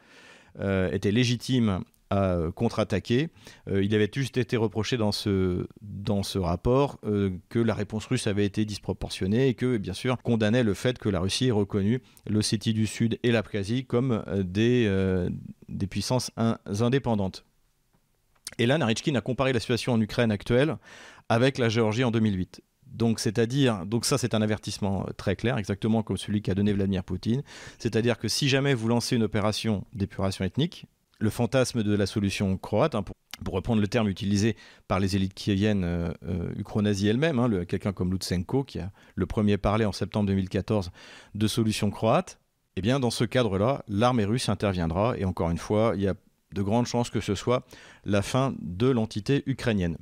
étaient 0.92 1.10
légitimes 1.10 1.82
à 2.10 2.38
contre-attaquer. 2.54 3.28
Euh, 3.68 3.82
il 3.82 3.94
avait 3.94 4.10
juste 4.12 4.36
été 4.36 4.56
reproché 4.56 4.96
dans 4.96 5.12
ce, 5.12 5.66
rapport 6.38 6.98
euh, 7.04 7.30
que 7.48 7.58
la 7.58 7.74
réponse 7.74 8.06
russe 8.06 8.26
avait 8.26 8.44
été 8.44 8.64
disproportionnée 8.64 9.48
et 9.48 9.54
que, 9.54 9.76
bien 9.76 9.94
sûr, 9.94 10.16
condamnait 10.22 10.62
le 10.62 10.74
fait 10.74 10.98
que 10.98 11.08
la 11.08 11.20
Russie 11.20 11.46
ait 11.46 11.52
reconnu 11.52 12.00
l'Ossétie 12.28 12.74
du 12.74 12.86
Sud 12.86 13.18
et 13.22 13.32
l'Abkhazie 13.32 13.84
comme 13.84 14.22
euh, 14.28 15.28
des, 15.68 15.86
puissances 15.86 16.30
indépendantes. 16.36 17.44
Et 18.58 18.66
là, 18.66 18.78
Narichkin 18.78 19.14
a 19.16 19.20
comparé 19.20 19.52
la 19.52 19.60
situation 19.60 19.92
en 19.92 20.00
Ukraine 20.00 20.30
actuelle 20.30 20.76
avec 21.28 21.58
la 21.58 21.68
Géorgie 21.68 22.04
en 22.04 22.10
2008. 22.10 22.62
Donc, 22.86 23.20
c'est-à-dire, 23.20 23.84
donc 23.84 24.04
ça, 24.04 24.16
c'est 24.16 24.34
un 24.34 24.42
avertissement 24.42 25.06
très 25.16 25.36
clair, 25.36 25.58
exactement 25.58 26.02
comme 26.02 26.16
celui 26.16 26.40
qu'a 26.40 26.54
donné 26.54 26.72
Vladimir 26.72 27.04
Poutine. 27.04 27.42
C'est-à-dire 27.78 28.18
que 28.18 28.28
si 28.28 28.48
jamais 28.48 28.74
vous 28.74 28.88
lancez 28.88 29.16
une 29.16 29.22
opération 29.22 29.84
d'épuration 29.92 30.44
ethnique, 30.44 30.86
le 31.18 31.30
fantasme 31.30 31.82
de 31.82 31.94
la 31.94 32.06
solution 32.06 32.56
croate, 32.56 32.94
hein, 32.94 33.02
pour, 33.02 33.14
reprendre 33.52 33.82
le 33.82 33.88
terme 33.88 34.08
utilisé 34.08 34.56
par 34.88 34.98
les 34.98 35.14
élites 35.14 35.34
kieviennes 35.34 35.84
euh, 35.84 36.10
euh 36.26 36.52
elles-mêmes, 37.04 37.38
hein, 37.38 37.64
quelqu'un 37.66 37.92
comme 37.92 38.12
Lutsenko, 38.12 38.64
qui 38.64 38.78
a 38.78 38.90
le 39.14 39.26
premier 39.26 39.58
parlé 39.58 39.84
en 39.84 39.92
septembre 39.92 40.26
2014 40.26 40.90
de 41.34 41.46
solution 41.46 41.90
croate, 41.90 42.38
eh 42.76 42.82
bien 42.82 42.98
dans 43.00 43.10
ce 43.10 43.24
cadre-là, 43.24 43.84
l'armée 43.88 44.24
russe 44.24 44.48
interviendra, 44.48 45.16
et 45.18 45.24
encore 45.24 45.50
une 45.50 45.58
fois, 45.58 45.92
il 45.96 46.02
y 46.02 46.08
a 46.08 46.14
de 46.54 46.62
grandes 46.62 46.86
chances 46.86 47.10
que 47.10 47.20
ce 47.20 47.34
soit 47.34 47.66
la 48.04 48.22
fin 48.22 48.54
de 48.60 48.88
l'entité 48.88 49.42
ukrainienne. 49.46 49.98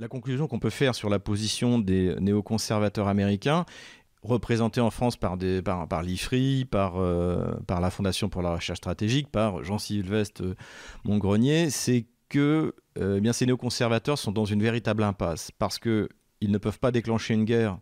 La 0.00 0.06
conclusion 0.06 0.46
qu'on 0.46 0.60
peut 0.60 0.70
faire 0.70 0.94
sur 0.94 1.08
la 1.08 1.18
position 1.18 1.80
des 1.80 2.14
néoconservateurs 2.20 3.08
américains 3.08 3.64
représenté 4.22 4.80
en 4.80 4.90
France 4.90 5.16
par, 5.16 5.36
par, 5.64 6.02
l'IFRI, 6.04 6.66
par, 6.70 6.98
euh, 6.98 7.56
par 7.66 7.80
la 7.80 7.90
Fondation 7.90 8.28
pour 8.28 8.42
la 8.42 8.54
recherche 8.54 8.78
stratégique, 8.78 9.28
par 9.28 9.64
Jean-Sylvestre 9.64 10.54
Montgrenier, 11.04 11.70
c'est 11.70 12.06
que 12.28 12.76
euh, 12.98 13.16
eh 13.16 13.20
bien, 13.20 13.32
ces 13.32 13.44
néoconservateurs 13.46 14.18
sont 14.18 14.30
dans 14.30 14.44
une 14.44 14.62
véritable 14.62 15.02
impasse 15.02 15.50
parce 15.58 15.80
qu'ils 15.80 16.08
ne 16.42 16.58
peuvent 16.58 16.78
pas 16.78 16.92
déclencher 16.92 17.34
une 17.34 17.44
guerre 17.44 17.80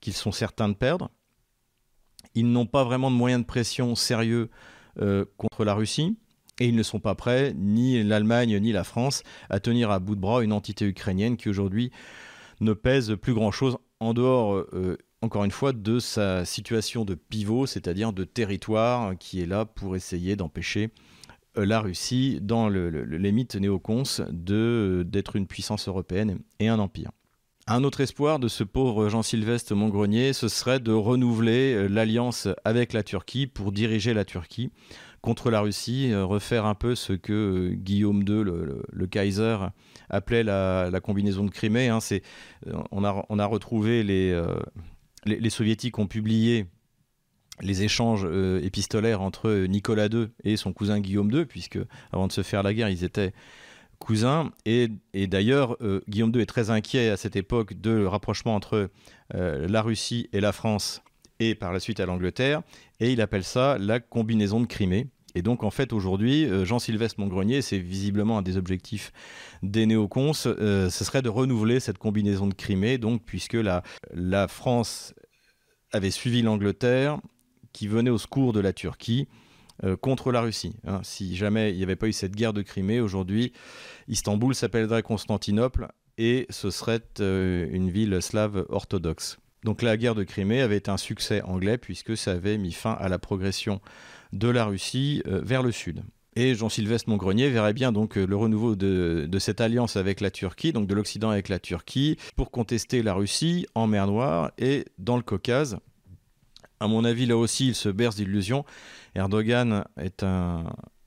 qu'ils 0.00 0.14
sont 0.14 0.32
certains 0.32 0.68
de 0.68 0.74
perdre. 0.74 1.10
Ils 2.34 2.50
n'ont 2.52 2.66
pas 2.66 2.84
vraiment 2.84 3.10
de 3.10 3.16
moyens 3.16 3.42
de 3.42 3.46
pression 3.46 3.96
sérieux 3.96 4.48
euh, 5.00 5.24
contre 5.36 5.64
la 5.64 5.74
Russie. 5.74 6.16
Et 6.60 6.66
ils 6.66 6.74
ne 6.74 6.82
sont 6.82 7.00
pas 7.00 7.14
prêts, 7.14 7.54
ni 7.56 8.02
l'Allemagne 8.02 8.58
ni 8.58 8.72
la 8.72 8.84
France, 8.84 9.22
à 9.48 9.60
tenir 9.60 9.90
à 9.90 10.00
bout 10.00 10.16
de 10.16 10.20
bras 10.20 10.42
une 10.42 10.52
entité 10.52 10.86
ukrainienne 10.86 11.36
qui 11.36 11.48
aujourd'hui 11.48 11.92
ne 12.60 12.72
pèse 12.72 13.14
plus 13.20 13.34
grand-chose 13.34 13.78
en 14.00 14.12
dehors 14.12 14.64
encore 15.20 15.44
une 15.44 15.50
fois, 15.50 15.72
de 15.72 15.98
sa 15.98 16.44
situation 16.44 17.04
de 17.04 17.14
pivot, 17.14 17.66
c'est-à-dire 17.66 18.12
de 18.12 18.24
territoire 18.24 19.16
qui 19.18 19.40
est 19.40 19.46
là 19.46 19.64
pour 19.64 19.96
essayer 19.96 20.36
d'empêcher 20.36 20.90
euh, 21.56 21.66
la 21.66 21.80
Russie, 21.80 22.38
dans 22.40 22.68
le, 22.68 22.88
les 22.88 23.32
mythes 23.32 23.56
néocons, 23.56 24.04
d'être 24.30 25.36
une 25.36 25.46
puissance 25.46 25.88
européenne 25.88 26.38
et 26.60 26.68
un 26.68 26.78
empire. 26.78 27.10
Un 27.70 27.84
autre 27.84 28.00
espoir 28.00 28.38
de 28.38 28.48
ce 28.48 28.64
pauvre 28.64 29.10
Jean-Sylvestre 29.10 29.74
Montgrenier, 29.74 30.32
ce 30.32 30.48
serait 30.48 30.80
de 30.80 30.90
renouveler 30.90 31.74
euh, 31.74 31.86
l'alliance 31.86 32.48
avec 32.64 32.94
la 32.94 33.02
Turquie 33.02 33.46
pour 33.46 33.72
diriger 33.72 34.14
la 34.14 34.24
Turquie 34.24 34.70
contre 35.20 35.50
la 35.50 35.60
Russie, 35.60 36.10
euh, 36.10 36.24
refaire 36.24 36.64
un 36.64 36.74
peu 36.74 36.94
ce 36.94 37.12
que 37.12 37.74
Guillaume 37.74 38.22
II, 38.22 38.42
le, 38.42 39.06
Kaiser, 39.06 39.58
appelait 40.08 40.44
la, 40.44 40.98
combinaison 41.02 41.44
de 41.44 41.50
Crimée. 41.50 41.88
Hein. 41.88 41.98
on, 42.90 43.04
a, 43.04 43.44
retrouvé 43.44 44.02
les, 44.02 44.42
les, 45.26 45.50
soviétiques 45.50 45.98
ont 45.98 46.06
publié 46.06 46.68
les 47.60 47.82
échanges 47.82 48.24
euh, 48.24 48.60
épistolaires 48.62 49.20
entre 49.20 49.66
Nicolas 49.66 50.06
II 50.06 50.28
et 50.44 50.56
son 50.56 50.72
cousin 50.72 51.00
Guillaume 51.00 51.30
II, 51.30 51.44
puisque 51.44 51.78
avant 52.12 52.26
de 52.26 52.32
se 52.32 52.42
faire 52.42 52.62
la 52.62 52.74
guerre, 52.74 52.88
ils 52.88 53.04
étaient 53.04 53.32
cousins. 53.98 54.52
Et, 54.64 54.88
d'ailleurs, 55.26 55.76
euh, 55.82 56.00
Guillaume 56.08 56.32
II 56.34 56.42
est 56.42 56.46
très 56.46 56.70
inquiet 56.70 57.10
à 57.10 57.16
cette 57.16 57.36
époque 57.36 57.74
de 57.74 58.04
rapprochement 58.04 58.54
entre 58.54 58.90
euh, 59.34 59.68
la 59.68 59.82
Russie 59.82 60.28
et 60.32 60.40
la 60.40 60.52
France, 60.52 61.02
et 61.40 61.54
par 61.54 61.72
la 61.72 61.80
suite 61.80 62.00
à 62.00 62.06
l'Angleterre, 62.06 62.62
et 63.00 63.12
il 63.12 63.20
appelle 63.20 63.44
ça 63.44 63.78
la 63.78 64.00
combinaison 64.00 64.60
de 64.60 64.66
Crimée. 64.66 65.08
Et 65.34 65.42
donc, 65.42 65.62
en 65.62 65.70
fait, 65.70 65.92
aujourd'hui, 65.92 66.48
Jean-Sylvestre 66.64 67.20
Montgrenier, 67.20 67.62
c'est 67.62 67.78
visiblement 67.78 68.38
un 68.38 68.42
des 68.42 68.56
objectifs 68.56 69.12
des 69.62 69.86
néocons, 69.86 70.32
ce 70.32 70.88
serait 70.90 71.22
de 71.22 71.28
renouveler 71.28 71.80
cette 71.80 71.98
combinaison 71.98 72.46
de 72.46 72.54
Crimée, 72.54 72.98
donc, 72.98 73.22
puisque 73.24 73.58
la 74.14 74.48
France 74.48 75.14
avait 75.92 76.10
suivi 76.10 76.42
l'Angleterre, 76.42 77.20
qui 77.72 77.86
venait 77.86 78.10
au 78.10 78.18
secours 78.18 78.52
de 78.52 78.60
la 78.60 78.72
Turquie 78.72 79.28
euh, 79.84 79.96
contre 79.96 80.32
la 80.32 80.40
Russie. 80.40 80.74
Hein. 80.86 81.00
Si 81.04 81.36
jamais 81.36 81.70
il 81.70 81.76
n'y 81.76 81.84
avait 81.84 81.96
pas 81.96 82.08
eu 82.08 82.12
cette 82.12 82.34
guerre 82.34 82.52
de 82.52 82.62
Crimée, 82.62 83.00
aujourd'hui, 83.00 83.52
Istanbul 84.08 84.54
s'appellerait 84.54 85.02
Constantinople 85.02 85.88
et 86.16 86.46
ce 86.50 86.70
serait 86.70 87.02
euh, 87.20 87.68
une 87.70 87.88
ville 87.88 88.20
slave 88.20 88.66
orthodoxe. 88.70 89.38
Donc 89.62 89.82
la 89.82 89.96
guerre 89.96 90.16
de 90.16 90.24
Crimée 90.24 90.62
avait 90.62 90.78
été 90.78 90.90
un 90.90 90.96
succès 90.96 91.42
anglais 91.42 91.78
puisque 91.78 92.16
ça 92.16 92.32
avait 92.32 92.58
mis 92.58 92.72
fin 92.72 92.92
à 92.92 93.08
la 93.08 93.20
progression 93.20 93.80
de 94.32 94.48
la 94.48 94.64
Russie 94.64 95.22
euh, 95.28 95.40
vers 95.44 95.62
le 95.62 95.70
sud. 95.70 96.02
Et 96.34 96.54
Jean-Sylvestre 96.56 97.08
Montgrenier 97.08 97.48
verrait 97.48 97.72
bien 97.72 97.90
donc 97.92 98.14
le 98.14 98.36
renouveau 98.36 98.76
de, 98.76 99.28
cette 99.38 99.60
alliance 99.60 99.96
avec 99.96 100.20
la 100.20 100.30
Turquie, 100.30 100.72
donc 100.72 100.86
de 100.86 100.94
l'Occident 100.94 101.30
avec 101.30 101.48
la 101.48 101.58
Turquie, 101.58 102.16
pour 102.36 102.52
contester 102.52 103.02
la 103.02 103.14
Russie 103.14 103.66
en 103.74 103.88
mer 103.88 104.06
Noire 104.06 104.52
et 104.56 104.84
dans 104.98 105.16
le 105.16 105.22
Caucase. 105.22 105.78
À 106.80 106.86
mon 106.86 107.04
avis, 107.04 107.26
là 107.26 107.36
aussi, 107.36 107.68
il 107.68 107.74
se 107.74 107.88
berce 107.88 108.16
d'illusions. 108.16 108.64
Erdogan 109.14 109.84
est 109.96 110.22
un, 110.22 110.64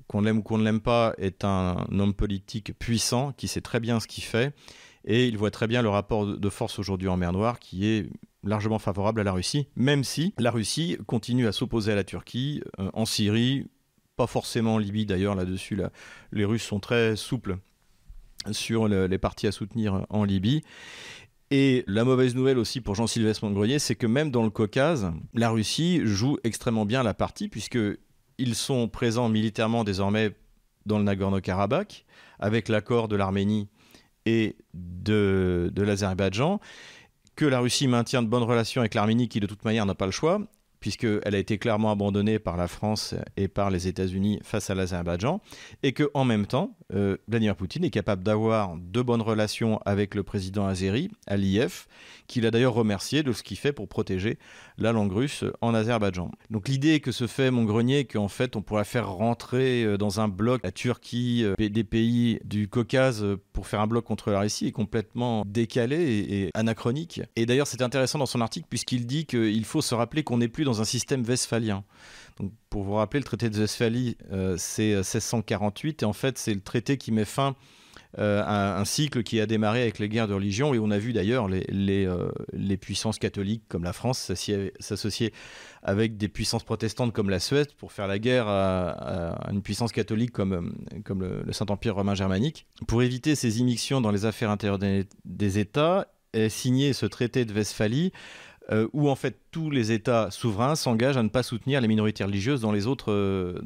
qu'on 0.07 0.21
l'aime 0.21 0.39
ou 0.39 0.43
qu'on 0.43 0.57
ne 0.57 0.63
l'aime 0.63 0.81
pas, 0.81 1.13
est 1.17 1.45
un 1.45 1.85
homme 1.91 2.13
politique 2.13 2.77
puissant 2.77 3.31
qui 3.31 3.47
sait 3.47 3.61
très 3.61 3.79
bien 3.79 4.01
ce 4.01 4.07
qu'il 4.07 4.25
fait. 4.25 4.53
Et 5.05 5.27
il 5.27 5.37
voit 5.37 5.51
très 5.51 5.67
bien 5.67 5.81
le 5.81 5.89
rapport 5.89 6.25
de 6.25 6.49
force 6.49 6.77
aujourd'hui 6.79 7.07
en 7.07 7.17
mer 7.17 7.31
Noire 7.31 7.59
qui 7.59 7.87
est 7.87 8.09
largement 8.43 8.77
favorable 8.77 9.21
à 9.21 9.23
la 9.23 9.31
Russie, 9.31 9.67
même 9.75 10.03
si 10.03 10.33
la 10.37 10.51
Russie 10.51 10.97
continue 11.07 11.47
à 11.47 11.51
s'opposer 11.51 11.93
à 11.93 11.95
la 11.95 12.03
Turquie 12.03 12.61
euh, 12.79 12.89
en 12.93 13.05
Syrie, 13.05 13.67
pas 14.15 14.27
forcément 14.27 14.75
en 14.75 14.77
Libye 14.77 15.05
d'ailleurs, 15.05 15.35
là-dessus, 15.35 15.75
là, 15.75 15.91
les 16.31 16.43
Russes 16.45 16.63
sont 16.63 16.79
très 16.79 17.15
souples 17.15 17.57
sur 18.51 18.87
les 18.87 19.17
partis 19.19 19.45
à 19.45 19.51
soutenir 19.51 20.07
en 20.09 20.23
Libye. 20.23 20.63
Et 21.53 21.83
la 21.85 22.05
mauvaise 22.05 22.33
nouvelle 22.33 22.57
aussi 22.57 22.79
pour 22.79 22.95
Jean-Sylvestre 22.95 23.43
Montgrenier, 23.43 23.77
c'est 23.77 23.95
que 23.95 24.07
même 24.07 24.31
dans 24.31 24.43
le 24.43 24.49
Caucase, 24.49 25.11
la 25.33 25.49
Russie 25.49 25.99
joue 26.05 26.37
extrêmement 26.45 26.85
bien 26.85 27.03
la 27.03 27.13
partie, 27.13 27.49
puisqu'ils 27.49 28.55
sont 28.55 28.87
présents 28.87 29.27
militairement 29.27 29.83
désormais 29.83 30.31
dans 30.85 30.97
le 30.97 31.03
Nagorno-Karabakh, 31.03 32.05
avec 32.39 32.69
l'accord 32.69 33.09
de 33.09 33.17
l'Arménie 33.17 33.67
et 34.25 34.55
de, 34.73 35.69
de 35.73 35.81
l'Azerbaïdjan, 35.81 36.61
que 37.35 37.43
la 37.43 37.59
Russie 37.59 37.89
maintient 37.89 38.23
de 38.23 38.27
bonnes 38.27 38.43
relations 38.43 38.79
avec 38.79 38.93
l'Arménie, 38.93 39.27
qui 39.27 39.41
de 39.41 39.45
toute 39.45 39.65
manière 39.65 39.85
n'a 39.85 39.95
pas 39.95 40.05
le 40.05 40.13
choix, 40.13 40.39
puisqu'elle 40.81 41.35
a 41.35 41.37
été 41.37 41.57
clairement 41.57 41.91
abandonnée 41.91 42.39
par 42.39 42.57
la 42.57 42.67
France 42.67 43.15
et 43.37 43.47
par 43.47 43.69
les 43.69 43.87
États-Unis 43.87 44.39
face 44.43 44.69
à 44.69 44.75
l'Azerbaïdjan, 44.75 45.39
et 45.83 45.93
qu'en 45.93 46.25
même 46.25 46.47
temps, 46.47 46.75
euh, 46.93 47.17
Vladimir 47.27 47.55
Poutine 47.55 47.85
est 47.85 47.91
capable 47.91 48.23
d'avoir 48.23 48.75
de 48.75 49.01
bonnes 49.01 49.21
relations 49.21 49.79
avec 49.85 50.15
le 50.15 50.23
président 50.23 50.65
Azeri, 50.65 51.09
Aliyev, 51.27 51.85
qu'il 52.27 52.45
a 52.45 52.51
d'ailleurs 52.51 52.73
remercié 52.73 53.23
de 53.23 53.31
ce 53.31 53.43
qu'il 53.43 53.57
fait 53.57 53.71
pour 53.71 53.87
protéger 53.87 54.37
la 54.77 54.91
langue 54.91 55.11
russe 55.11 55.43
en 55.61 55.73
Azerbaïdjan. 55.73 56.31
Donc 56.49 56.67
l'idée 56.67 56.99
que 56.99 57.11
se 57.11 57.27
fait 57.27 57.51
Montgrenier 57.51 58.05
qu'en 58.05 58.27
fait 58.27 58.55
on 58.55 58.61
pourrait 58.61 58.85
faire 58.85 59.09
rentrer 59.09 59.83
euh, 59.83 59.97
dans 59.97 60.19
un 60.19 60.27
bloc 60.27 60.61
la 60.63 60.71
Turquie, 60.71 61.43
euh, 61.43 61.55
des 61.57 61.83
pays 61.83 62.39
du 62.43 62.67
Caucase 62.67 63.25
pour 63.53 63.67
faire 63.67 63.81
un 63.81 63.87
bloc 63.87 64.05
contre 64.05 64.31
la 64.31 64.39
Russie 64.39 64.67
est 64.67 64.71
complètement 64.71 65.43
décalée 65.45 66.25
et, 66.29 66.49
anachronique. 66.53 67.21
Et 67.35 67.45
d'ailleurs 67.45 67.67
c'est 67.67 67.81
intéressant 67.81 68.17
dans 68.17 68.25
son 68.25 68.41
article 68.41 68.67
puisqu'il 68.69 69.05
dit 69.05 69.25
qu'il 69.25 69.65
faut 69.65 69.81
se 69.81 69.93
rappeler 69.93 70.23
qu'on 70.23 70.37
n'est 70.37 70.47
plus 70.47 70.63
dans 70.63 70.70
un 70.79 70.85
système 70.85 71.23
westphalien. 71.23 71.83
Pour 72.69 72.83
vous 72.83 72.93
rappeler, 72.93 73.19
le 73.19 73.25
traité 73.25 73.49
de 73.49 73.59
Westphalie, 73.59 74.15
euh, 74.31 74.55
c'est 74.57 74.95
1648 74.95 76.03
et 76.03 76.05
en 76.05 76.13
fait 76.13 76.37
c'est 76.37 76.53
le 76.53 76.61
traité 76.61 76.97
qui 76.97 77.11
met 77.11 77.25
fin 77.25 77.55
un, 78.17 78.85
cycle 78.85 79.23
qui 79.23 79.39
a 79.39 79.45
démarré 79.45 79.81
avec 79.81 79.99
les 79.99 80.09
guerres 80.09 80.27
de 80.27 80.33
religion 80.33 80.73
et 80.73 80.79
on 80.79 80.91
a 80.91 80.97
vu 80.97 81.13
d'ailleurs 81.13 81.47
les, 81.47 82.77
puissances 82.77 83.19
catholiques 83.19 83.63
comme 83.69 83.83
la 83.83 83.93
France 83.93 84.33
s'associer 84.79 85.33
avec 85.83 86.17
des 86.17 86.27
puissances 86.27 86.63
protestantes 86.63 87.13
comme 87.13 87.29
la 87.29 87.39
Suède 87.39 87.71
pour 87.77 87.91
faire 87.91 88.07
la 88.07 88.19
guerre 88.19 88.47
à, 88.47 89.49
une 89.51 89.61
puissance 89.61 89.91
catholique 89.91 90.31
comme, 90.31 90.73
le, 91.19 91.53
Saint-Empire 91.53 91.95
romain 91.95 92.15
germanique. 92.15 92.65
Pour 92.87 93.01
éviter 93.03 93.35
ces 93.35 93.59
immixtions 93.59 94.01
dans 94.01 94.11
les 94.11 94.25
affaires 94.25 94.49
intérieures 94.49 94.79
des, 94.79 95.07
des 95.25 95.59
États, 95.59 96.07
est 96.33 96.49
signé 96.49 96.93
ce 96.93 97.05
traité 97.05 97.45
de 97.45 97.53
Westphalie 97.53 98.11
euh, 98.69 98.87
où 98.93 99.09
en 99.09 99.15
fait 99.15 99.39
tous 99.49 99.71
les 99.71 99.91
États 99.91 100.29
souverains 100.29 100.75
s'engagent 100.75 101.17
à 101.17 101.23
ne 101.23 101.29
pas 101.29 101.41
soutenir 101.41 101.81
les 101.81 101.87
minorités 101.87 102.23
religieuses 102.23 102.61
dans 102.61 102.71
les 102.71 102.85
autres, 102.85 103.11
euh, 103.11 103.59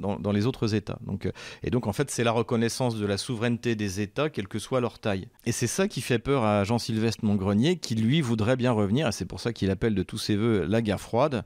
États. 0.73 0.97
Donc, 1.05 1.25
euh, 1.25 1.31
et 1.63 1.69
donc 1.69 1.85
en 1.85 1.93
fait 1.93 2.09
c'est 2.09 2.23
la 2.23 2.31
reconnaissance 2.31 2.95
de 2.95 3.05
la 3.05 3.17
souveraineté 3.17 3.75
des 3.75 3.99
États, 3.99 4.29
quelle 4.29 4.47
que 4.47 4.57
soit 4.57 4.79
leur 4.79 4.99
taille. 4.99 5.27
Et 5.45 5.51
c'est 5.51 5.67
ça 5.67 5.89
qui 5.89 5.99
fait 5.99 6.17
peur 6.17 6.43
à 6.43 6.63
Jean-Sylvestre 6.63 7.25
Montgrenier, 7.25 7.77
qui 7.77 7.95
lui 7.95 8.21
voudrait 8.21 8.55
bien 8.55 8.71
revenir, 8.71 9.09
et 9.09 9.11
c'est 9.11 9.25
pour 9.25 9.41
ça 9.41 9.51
qu'il 9.51 9.69
appelle 9.69 9.95
de 9.95 10.03
tous 10.03 10.17
ses 10.17 10.37
voeux 10.37 10.65
la 10.65 10.81
guerre 10.81 11.01
froide. 11.01 11.43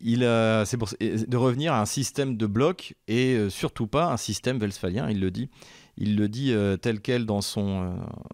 Il, 0.00 0.20
c'est 0.64 0.76
pour, 0.76 0.88
de 1.00 1.36
revenir 1.36 1.72
à 1.72 1.80
un 1.80 1.86
système 1.86 2.36
de 2.36 2.46
blocs 2.46 2.94
et 3.08 3.36
surtout 3.50 3.88
pas 3.88 4.12
un 4.12 4.16
système 4.16 4.58
westphalien, 4.58 5.10
il 5.10 5.18
le 5.18 5.32
dit. 5.32 5.50
Il 6.00 6.16
le 6.16 6.28
dit 6.28 6.52
euh, 6.52 6.76
tel 6.76 7.00
quel 7.00 7.26
dans 7.26 7.40
son, 7.40 7.82
euh, 7.82 7.90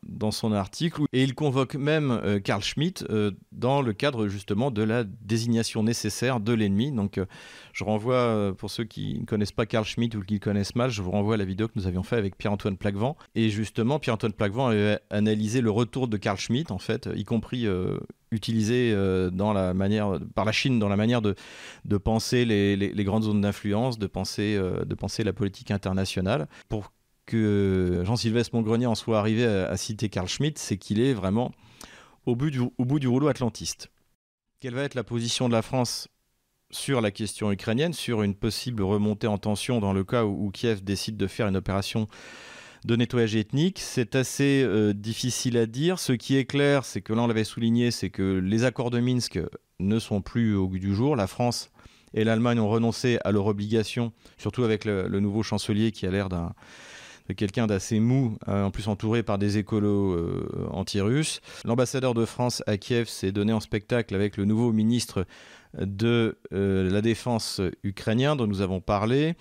dans 0.07 0.31
son 0.31 0.53
article. 0.53 1.03
Et 1.15 1.23
il 1.23 1.35
convoque 1.35 1.77
même 1.77 2.11
euh, 2.11 2.39
Carl 2.39 2.63
Schmitt 2.63 3.05
dans 3.53 3.81
le 3.81 3.93
cadre 3.95 4.29
justement 4.29 4.71
de 4.71 4.83
la 4.83 5.05
désignation 5.05 5.83
nécessaire 5.83 6.41
de 6.41 6.53
l'ennemi. 6.53 6.93
Donc 6.93 7.19
je 7.73 7.85
renvoie, 7.85 8.55
pour 8.59 8.71
ceux 8.71 8.85
qui 8.85 9.19
ne 9.21 9.25
connaissent 9.25 9.53
pas 9.53 9.67
Carl 9.67 9.85
Schmitt 9.85 10.15
ou 10.15 10.21
qui 10.21 10.35
le 10.35 10.41
connaissent 10.41 10.77
mal, 10.77 10.91
je 10.91 11.01
vous 11.01 11.11
renvoie 11.11 11.35
à 11.35 11.37
la 11.39 11.45
vidéo 11.45 11.69
que 11.69 11.73
nous 11.77 11.87
avions 11.87 12.03
fait 12.03 12.17
avec 12.17 12.37
Pierre-Antoine 12.37 12.77
Plaquevent. 12.77 13.17
Et 13.35 13.49
justement, 13.49 13.99
Pierre-Antoine 13.99 14.33
Plaquevent 14.33 14.71
a 14.71 14.99
analysé 15.11 15.61
le 15.61 15.71
retour 15.71 16.09
de 16.09 16.17
Carl 16.17 16.37
Schmitt, 16.37 16.71
en 16.71 16.79
fait, 16.79 17.09
y 17.15 17.25
compris 17.25 17.67
utilisé 18.31 18.95
dans 19.33 19.53
la 19.53 19.73
manière, 19.75 20.19
par 20.35 20.45
la 20.45 20.53
Chine 20.53 20.79
dans 20.79 20.89
la 20.89 20.97
manière 20.97 21.23
de, 21.23 21.35
de 21.85 21.97
penser 21.97 22.45
les, 22.45 22.77
les, 22.77 23.05
grandes 23.05 23.25
zones 23.25 23.41
d'influence, 23.41 23.99
de, 23.99 24.07
penser 24.07 24.57
de 24.57 24.95
penser 24.95 25.25
la 25.25 25.33
politique 25.33 25.71
internationale, 25.71 26.49
pour 26.69 26.91
que 27.27 28.03
Jean-Sylvestre 28.05 28.55
Montgrenier 28.55 28.87
en 28.87 28.95
soit 28.95 29.19
arrivé 29.19 29.45
à, 29.47 29.77
citer 29.77 30.09
Carl 30.09 30.29
Schmitt, 30.29 30.59
c'est 30.59 30.77
qu'il 30.77 31.01
est 31.01 31.15
vraiment 31.15 31.53
au 32.27 32.37
bout, 32.37 32.51
du, 32.51 32.61
au 32.61 32.85
bout 32.85 32.99
du 32.99 33.09
rouleau 33.09 33.29
atlantiste. 33.29 33.91
Quelle 34.61 34.75
va 34.75 34.83
être 34.83 34.95
la 34.95 35.05
position 35.05 35.49
de 35.49 35.53
la 35.53 35.63
France 35.63 36.09
sur 36.71 37.01
la 37.01 37.11
question 37.11 37.53
ukrainienne, 37.53 37.93
sur 37.93 38.23
une 38.23 38.35
possible 38.35 38.83
remontée 38.83 39.27
en 39.27 39.39
tension 39.39 39.81
dans 39.81 39.93
le 39.93 40.05
cas 40.05 40.25
où, 40.25 40.51
Kiev 40.51 40.83
décide 40.83 41.17
de 41.17 41.27
faire 41.27 41.47
une 41.47 41.57
opération 41.57 42.09
de 42.85 42.97
nettoyage 42.97 43.37
ethnique? 43.37 43.79
C'est 43.79 44.17
assez 44.17 44.63
euh, 44.65 44.93
difficile 44.93 45.57
à 45.57 45.67
dire. 45.67 45.99
Ce 45.99 46.13
qui 46.13 46.37
est 46.37 46.45
clair, 46.45 46.85
c'est 46.85 47.01
que 47.01 47.13
là 47.13 47.23
on 47.23 47.27
l'avait 47.27 47.45
souligné, 47.45 47.91
c'est 47.91 48.11
que 48.11 48.39
les 48.39 48.65
accords 48.65 48.91
de 48.91 49.01
Minsk 49.01 49.39
ne 49.81 49.99
sont 49.99 50.21
plus 50.23 50.55
au 50.55 50.69
goût 50.69 50.79
du 50.79 50.95
jour. 50.95 51.17
La 51.17 51.27
France 51.27 51.71
et 52.13 52.25
l'Allemagne 52.25 52.61
ont 52.61 52.69
renoncé 52.69 53.19
à 53.25 53.33
leur 53.33 53.47
obligation, 53.47 54.13
surtout 54.39 54.65
avec 54.65 54.85
le 54.85 55.21
nouveau 55.21 55.43
chancelier 55.43 55.93
qui 55.93 56.07
a 56.07 56.11
l'air 56.11 56.29
d'un 56.29 56.55
quelqu'un 57.33 57.67
d'assez 57.67 58.01
mou, 58.01 58.37
euh, 58.49 58.65
en 58.65 58.71
plus 58.71 58.89
entouré 58.89 59.23
par 59.23 59.39
des 59.39 59.57
écolos 59.57 60.13
euh, 60.13 60.69
anti-russes. 60.71 61.41
L'ambassadeur 61.65 62.13
de 62.13 62.25
France 62.27 62.63
à 62.67 62.77
Kiev 62.77 63.09
s'est 63.09 63.33
donné 63.33 63.53
en 63.53 63.61
spectacle 63.61 64.15
avec 64.15 64.37
le 64.37 64.45
nouveau 64.45 64.73
ministre 64.73 65.27
de 65.79 66.39
euh, 66.53 66.91
la 66.91 67.01
Défense 67.01 67.61
ukrainien 67.83 68.37
dont 68.37 68.47
nous 68.47 68.61
avons 68.61 68.81
parlé. 68.81 69.35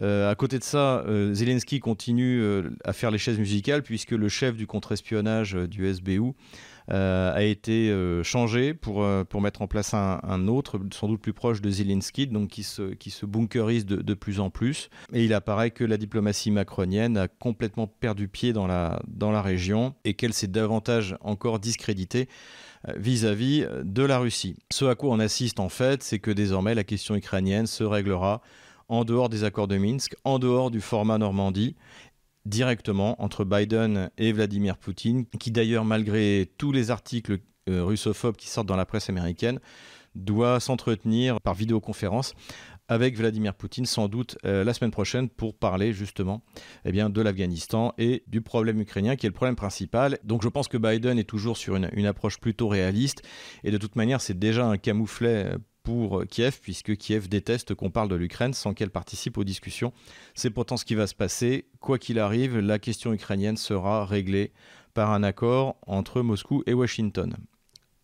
à 0.00 0.34
côté 0.36 0.58
de 0.58 0.64
ça, 0.64 1.04
Zelensky 1.32 1.80
continue 1.80 2.42
à 2.84 2.92
faire 2.92 3.10
les 3.10 3.18
chaises 3.18 3.38
musicales 3.38 3.82
puisque 3.82 4.12
le 4.12 4.28
chef 4.28 4.56
du 4.56 4.66
contre-espionnage 4.66 5.54
du 5.54 5.92
SBU 5.92 6.32
a 6.88 7.42
été 7.42 7.90
euh, 7.90 8.22
changé 8.22 8.74
pour, 8.74 9.02
euh, 9.02 9.24
pour 9.24 9.40
mettre 9.40 9.62
en 9.62 9.66
place 9.66 9.94
un, 9.94 10.48
autre, 10.48 10.80
sans 10.92 11.08
doute 11.08 11.20
plus 11.20 11.32
proche 11.32 11.60
de 11.60 11.70
Zelensky, 11.70 12.26
donc 12.26 12.50
qui 12.50 12.62
se, 12.62 12.94
qui 12.94 13.10
se 13.10 13.26
bunkerise 13.26 13.86
de, 13.86 13.96
de, 13.96 14.14
plus 14.14 14.40
en 14.40 14.50
plus. 14.50 14.90
Et 15.12 15.24
il 15.24 15.34
apparaît 15.34 15.70
que 15.70 15.84
la 15.84 15.96
diplomatie 15.96 16.50
macronienne 16.50 17.16
a 17.16 17.28
complètement 17.28 17.86
perdu 17.86 18.28
pied 18.28 18.52
dans 18.52 18.66
la, 18.66 19.00
dans 19.06 19.30
la 19.30 19.42
région 19.42 19.94
et 20.04 20.14
qu'elle 20.14 20.32
s'est 20.32 20.48
davantage 20.48 21.16
encore 21.20 21.58
discréditée 21.58 22.28
vis-à-vis 22.96 23.64
de 23.84 24.02
la 24.02 24.18
Russie. 24.18 24.56
Ce 24.72 24.84
à 24.84 24.96
quoi 24.96 25.10
on 25.10 25.20
assiste 25.20 25.60
en 25.60 25.68
fait, 25.68 26.02
c'est 26.02 26.18
que 26.18 26.32
désormais 26.32 26.74
la 26.74 26.82
question 26.82 27.14
ukrainienne 27.14 27.68
se 27.68 27.84
réglera 27.84 28.42
en 28.88 29.04
dehors 29.04 29.28
des 29.28 29.44
accords 29.44 29.68
de 29.68 29.78
Minsk, 29.78 30.16
en 30.24 30.38
dehors 30.38 30.70
du 30.70 30.80
format 30.80 31.16
Normandie, 31.16 31.76
directement 32.44 33.22
entre 33.22 33.44
Biden 33.44 34.10
et 34.18 34.32
Vladimir 34.32 34.76
Poutine, 34.76 35.26
qui 35.26 35.50
d'ailleurs, 35.50 35.84
malgré 35.84 36.50
tous 36.58 36.72
les 36.72 36.90
articles 36.90 37.38
euh, 37.68 37.84
russophobes 37.84 38.36
qui 38.36 38.48
sortent 38.48 38.66
dans 38.66 38.76
la 38.76 38.86
presse 38.86 39.08
américaine, 39.08 39.60
doit 40.14 40.60
s'entretenir 40.60 41.40
par 41.40 41.54
vidéoconférence 41.54 42.34
avec 42.88 43.16
Vladimir 43.16 43.54
Poutine 43.54 43.86
sans 43.86 44.08
doute 44.08 44.36
euh, 44.44 44.64
la 44.64 44.74
semaine 44.74 44.90
prochaine 44.90 45.28
pour 45.28 45.56
parler 45.56 45.92
justement 45.92 46.42
eh 46.84 46.92
bien, 46.92 47.08
de 47.08 47.20
l'Afghanistan 47.22 47.94
et 47.96 48.22
du 48.26 48.42
problème 48.42 48.80
ukrainien 48.80 49.16
qui 49.16 49.26
est 49.26 49.30
le 49.30 49.34
problème 49.34 49.56
principal. 49.56 50.18
Donc 50.24 50.42
je 50.42 50.48
pense 50.48 50.68
que 50.68 50.76
Biden 50.76 51.18
est 51.18 51.24
toujours 51.24 51.56
sur 51.56 51.76
une, 51.76 51.88
une 51.92 52.06
approche 52.06 52.38
plutôt 52.38 52.68
réaliste 52.68 53.22
et 53.64 53.70
de 53.70 53.78
toute 53.78 53.96
manière 53.96 54.20
c'est 54.20 54.38
déjà 54.38 54.66
un 54.66 54.76
camouflet 54.76 55.54
pour 55.82 56.24
Kiev, 56.28 56.58
puisque 56.60 56.96
Kiev 56.96 57.28
déteste 57.28 57.74
qu'on 57.74 57.90
parle 57.90 58.08
de 58.08 58.14
l'Ukraine 58.14 58.54
sans 58.54 58.74
qu'elle 58.74 58.90
participe 58.90 59.38
aux 59.38 59.44
discussions. 59.44 59.92
C'est 60.34 60.50
pourtant 60.50 60.76
ce 60.76 60.84
qui 60.84 60.94
va 60.94 61.06
se 61.06 61.14
passer. 61.14 61.66
Quoi 61.80 61.98
qu'il 61.98 62.18
arrive, 62.18 62.58
la 62.58 62.78
question 62.78 63.12
ukrainienne 63.12 63.56
sera 63.56 64.04
réglée 64.06 64.52
par 64.94 65.10
un 65.10 65.22
accord 65.22 65.76
entre 65.86 66.22
Moscou 66.22 66.62
et 66.66 66.74
Washington. 66.74 67.36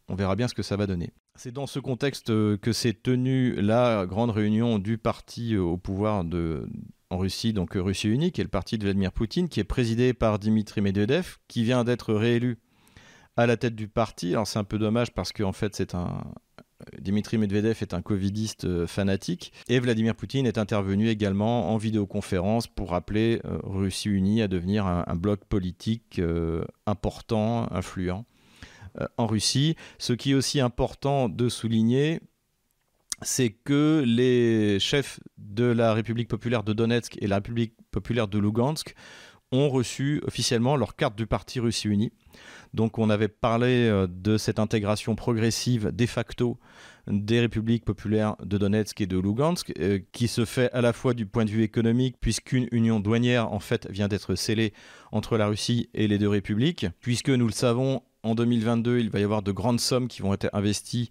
On 0.09 0.15
verra 0.15 0.37
bien 0.37 0.49
ce 0.49 0.55
que 0.55 0.63
ça 0.63 0.77
va 0.77 0.87
donner. 0.87 1.13
C'est 1.37 1.53
dans 1.53 1.67
ce 1.67 1.79
contexte 1.79 2.27
que 2.27 2.73
s'est 2.73 2.95
tenue 2.95 3.55
la 3.61 4.07
grande 4.07 4.31
réunion 4.31 4.79
du 4.79 4.99
parti 4.99 5.57
au 5.57 5.77
pouvoir 5.77 6.25
en 7.11 7.19
Russie, 7.19 7.53
donc 7.53 7.75
Russie 7.75 8.09
Unique, 8.09 8.35
qui 8.35 8.41
est 8.41 8.45
le 8.45 8.51
parti 8.51 8.77
de 8.77 8.85
Vladimir 8.85 9.13
Poutine, 9.13 9.49
qui 9.49 9.61
est 9.61 9.65
présidé 9.65 10.15
par 10.15 10.39
Dimitri 10.39 10.81
Medvedev, 10.81 11.37
qui 11.47 11.63
vient 11.63 11.85
d'être 11.85 12.13
réélu 12.13 12.59
à 13.37 13.47
la 13.47 13.57
tête 13.57 13.77
du 13.77 13.87
parti. 13.87 14.33
Alors 14.33 14.49
c'est 14.49 14.59
un 14.59 14.65
peu 14.65 14.79
dommage 14.79 15.13
parce 15.13 15.33
qu'en 15.33 15.53
fait 15.53 15.77
c'est 15.77 15.95
un, 15.95 16.25
Dimitri 17.01 17.39
Medvedev 17.39 17.79
est 17.81 17.93
un 17.93 18.03
covidiste 18.03 18.65
euh, 18.65 18.87
fanatique 18.87 19.53
et 19.69 19.81
Vladimir 19.81 20.15
Poutine 20.15 20.47
est 20.47 20.59
intervenu 20.59 21.09
également 21.09 21.73
en 21.73 21.77
vidéoconférence 21.77 22.69
pour 22.69 22.95
appeler 22.95 23.41
euh, 23.45 23.59
Russie 23.65 24.09
unie 24.09 24.43
à 24.43 24.49
devenir 24.49 24.87
un, 24.87 25.17
bloc 25.17 25.45
politique 25.45 26.19
euh, 26.21 26.65
important, 26.87 27.67
influent 27.73 28.25
en 29.17 29.27
Russie. 29.27 29.77
Ce 29.99 30.13
qui 30.13 30.33
est 30.33 30.35
aussi 30.35 30.61
important 30.61 31.29
de 31.29 31.49
souligner, 31.49 32.21
c'est 33.23 33.51
que 33.51 34.03
les 34.07 34.81
chefs 34.81 35.21
de 35.37 35.65
la 35.65 35.93
République 35.93 36.29
populaire 36.29 36.65
de 36.65 36.73
Donetsk 36.73 37.17
et 37.21 37.27
la 37.27 37.37
République 37.37 37.75
populaire 37.91 38.29
de 38.29 38.39
Lugansk 38.39 38.95
ont 39.53 39.69
reçu 39.69 40.23
officiellement 40.27 40.77
leur 40.77 40.97
carte 40.97 41.17
du 41.17 41.27
parti 41.27 41.61
Russie 41.61 41.89
Unie. 41.89 42.13
Donc 42.75 42.99
on 42.99 43.11
avait 43.11 43.29
parlé 43.29 43.89
euh, 43.89 44.07
de 44.09 44.37
cette 44.37 44.59
intégration 44.59 45.15
progressive 45.15 45.91
de 45.93 46.07
facto 46.07 46.59
des 47.11 47.41
républiques 47.41 47.85
populaires 47.85 48.37
de 48.45 48.59
Donetsk 48.59 49.01
et 49.01 49.07
de 49.07 49.19
Lugansk, 49.19 49.73
euh, 49.79 49.99
qui 50.13 50.29
se 50.29 50.45
fait 50.45 50.71
à 50.73 50.81
la 50.81 50.93
fois 50.93 51.15
du 51.15 51.27
point 51.27 51.45
de 51.45 51.51
vue 51.51 51.63
économique, 51.63 52.17
puisqu'une 52.21 52.69
union 52.71 53.01
douanière 53.01 53.53
en 53.53 53.61
fait 53.61 53.91
vient 53.91 54.09
d'être 54.09 54.35
scellée 54.35 54.73
entre 55.13 55.37
la 55.37 55.47
Russie 55.47 55.89
et 55.95 56.07
les 56.07 56.19
deux 56.19 56.29
républiques, 56.29 56.87
puisque 57.01 57.31
nous 57.31 57.47
le 57.47 57.53
savons, 57.53 58.03
en 58.23 58.35
2022, 58.35 58.99
il 58.99 59.11
va 59.11 59.21
y 59.21 59.25
avoir 59.25 59.43
de 59.43 59.53
grandes 59.53 59.81
sommes 59.81 60.09
qui 60.09 60.23
vont 60.23 60.35
être 60.35 60.51
investies 60.53 61.11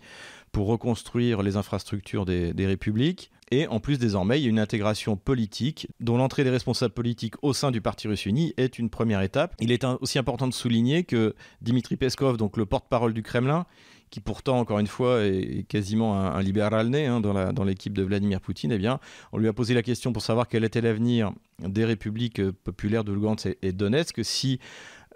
pour 0.52 0.68
reconstruire 0.68 1.42
les 1.42 1.56
infrastructures 1.56 2.26
des, 2.26 2.54
républiques. 2.66 3.32
Et 3.52 3.68
en 3.68 3.80
plus, 3.80 3.98
désormais, 3.98 4.40
il 4.40 4.44
y 4.44 4.48
a 4.48 4.50
une 4.50 4.60
intégration 4.60 5.16
politique 5.16 5.88
dont 6.00 6.18
l'entrée 6.18 6.44
des 6.44 6.50
responsables 6.50 6.94
politiques 6.94 7.36
au 7.42 7.54
sein 7.54 7.72
du 7.72 7.80
Parti 7.80 8.08
russe 8.08 8.26
uni 8.26 8.54
est 8.58 8.78
une 8.78 8.90
première 8.90 9.22
étape. 9.22 9.56
Il 9.62 9.72
est 9.72 9.86
aussi 10.02 10.20
important 10.20 10.48
de 10.48 10.54
souligner 10.54 11.04
que 11.04 11.34
Dimitri 11.62 11.96
Peskov, 11.96 12.38
donc 12.38 12.58
le 12.58 12.66
porte-parole 12.66 13.14
du 13.14 13.24
Kremlin, 13.24 13.66
qui 14.10 14.20
pourtant, 14.20 14.60
encore 14.60 14.80
une 14.80 14.88
fois, 14.88 15.26
est 15.26 15.66
quasiment 15.68 16.20
un, 16.20 16.42
libéral 16.42 16.90
né 16.90 17.06
hein, 17.06 17.22
dans 17.22 17.64
l'équipe 17.64 17.94
de 17.94 18.04
Vladimir 18.04 18.42
Poutine, 18.42 18.72
eh 18.72 18.78
bien, 18.78 19.00
on 19.32 19.38
lui 19.38 19.48
a 19.48 19.54
posé 19.54 19.74
la 19.74 19.84
question 19.84 20.14
pour 20.14 20.22
savoir 20.22 20.48
quel 20.48 20.64
était 20.64 20.82
l'avenir 20.82 21.32
des 21.60 21.86
républiques 21.86 22.42
populaires 22.52 23.04
de 23.04 23.12
Lugansk 23.12 23.48
et, 23.48 23.58
et 23.62 23.72
Donetsk 23.72 24.24
si 24.24 24.60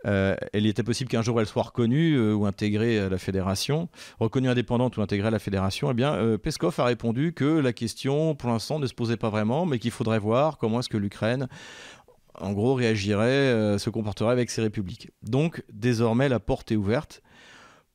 euh, 0.08 0.36
il 0.54 0.66
était 0.66 0.84
possible 0.84 1.10
qu'un 1.10 1.22
jour 1.22 1.40
elle 1.40 1.48
soit 1.48 1.64
reconnue 1.64 2.16
euh, 2.16 2.34
ou 2.34 2.46
intégrée 2.46 3.00
à 3.00 3.10
la 3.10 3.18
fédération, 3.18 3.90
reconnue 4.20 4.50
indépendante 4.50 4.98
ou 4.98 5.02
intégrée 5.02 5.28
à 5.28 5.32
la 5.32 5.40
fédération. 5.40 5.92
Eh 5.92 5.94
bien, 5.94 6.14
euh, 6.16 6.38
Peskov 6.38 6.80
a 6.80 6.86
répondu 6.86 7.34
que 7.34 7.46
la 7.46 7.74
question, 7.74 8.36
pour 8.36 8.50
l'instant, 8.50 8.80
ne 8.80 8.88
se 8.88 8.94
posait 8.94 9.18
pas 9.18 9.30
vraiment, 9.30 9.66
mais 9.66 9.80
qu'il 9.80 9.92
faudrait 9.92 10.20
voir 10.20 10.58
comment 10.58 10.80
est-ce 10.80 10.90
que 10.90 10.98
l'Ukraine, 10.98 11.48
en 12.40 12.54
gros, 12.54 12.74
réagirait, 12.74 13.78
se 13.78 13.90
comporterait 13.90 14.32
avec 14.32 14.50
ces 14.50 14.62
républiques. 14.62 15.12
Donc, 15.22 15.64
désormais, 15.72 16.30
la 16.30 16.40
porte 16.40 16.72
est 16.72 16.78
ouverte 16.78 17.22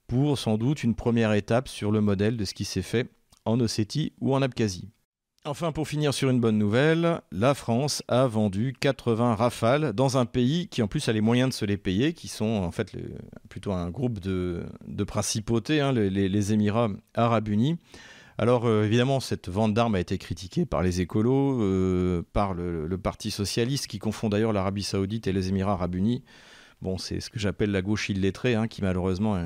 pour 0.06 0.38
sans 0.38 0.58
doute 0.58 0.84
une 0.84 0.94
première 0.94 1.32
étape 1.32 1.68
sur 1.68 1.90
le 1.90 2.00
modèle 2.00 2.36
de 2.36 2.44
ce 2.44 2.54
qui 2.54 2.64
s'est 2.64 2.82
fait 2.82 3.08
en 3.44 3.58
Ossétie 3.60 4.12
ou 4.20 4.34
en 4.34 4.42
Abkhazie. 4.42 4.90
Enfin, 5.48 5.70
pour 5.70 5.86
finir 5.86 6.12
sur 6.12 6.28
une 6.28 6.40
bonne 6.40 6.58
nouvelle, 6.58 7.20
la 7.30 7.54
France 7.54 8.02
a 8.08 8.26
vendu 8.26 8.74
80 8.80 9.36
rafales 9.36 9.92
dans 9.92 10.18
un 10.18 10.26
pays 10.26 10.66
qui 10.66 10.82
en 10.82 10.88
plus 10.88 11.08
a 11.08 11.12
les 11.12 11.20
moyens 11.20 11.50
de 11.50 11.54
se 11.54 11.64
les 11.64 11.76
payer, 11.76 12.14
qui 12.14 12.26
sont 12.26 12.46
en 12.64 12.72
fait 12.72 12.96
plutôt 13.48 13.70
un 13.70 13.88
groupe 13.90 14.18
de, 14.18 14.66
principautés, 15.06 15.80
hein, 15.80 15.92
les, 15.92 16.52
Émirats 16.52 16.90
arabes 17.14 17.46
unis. 17.46 17.76
Alors 18.38 18.66
euh, 18.66 18.86
évidemment, 18.86 19.20
cette 19.20 19.48
vente 19.48 19.72
d'armes 19.72 19.94
a 19.94 20.00
été 20.00 20.18
critiquée 20.18 20.66
par 20.66 20.82
les 20.82 21.00
écolos, 21.00 21.62
euh, 21.62 22.24
par 22.32 22.52
le, 22.52 22.98
Parti 22.98 23.30
socialiste, 23.30 23.86
qui 23.86 24.00
confond 24.00 24.28
d'ailleurs 24.28 24.52
l'Arabie 24.52 24.82
saoudite 24.82 25.28
et 25.28 25.32
les 25.32 25.48
Émirats 25.50 25.74
arabes 25.74 25.94
unis. 25.94 26.24
Bon, 26.82 26.98
c'est 26.98 27.20
ce 27.20 27.30
que 27.30 27.38
j'appelle 27.38 27.70
la 27.70 27.82
gauche 27.82 28.08
illettrée, 28.08 28.56
hein, 28.56 28.66
qui 28.66 28.82
malheureusement 28.82 29.38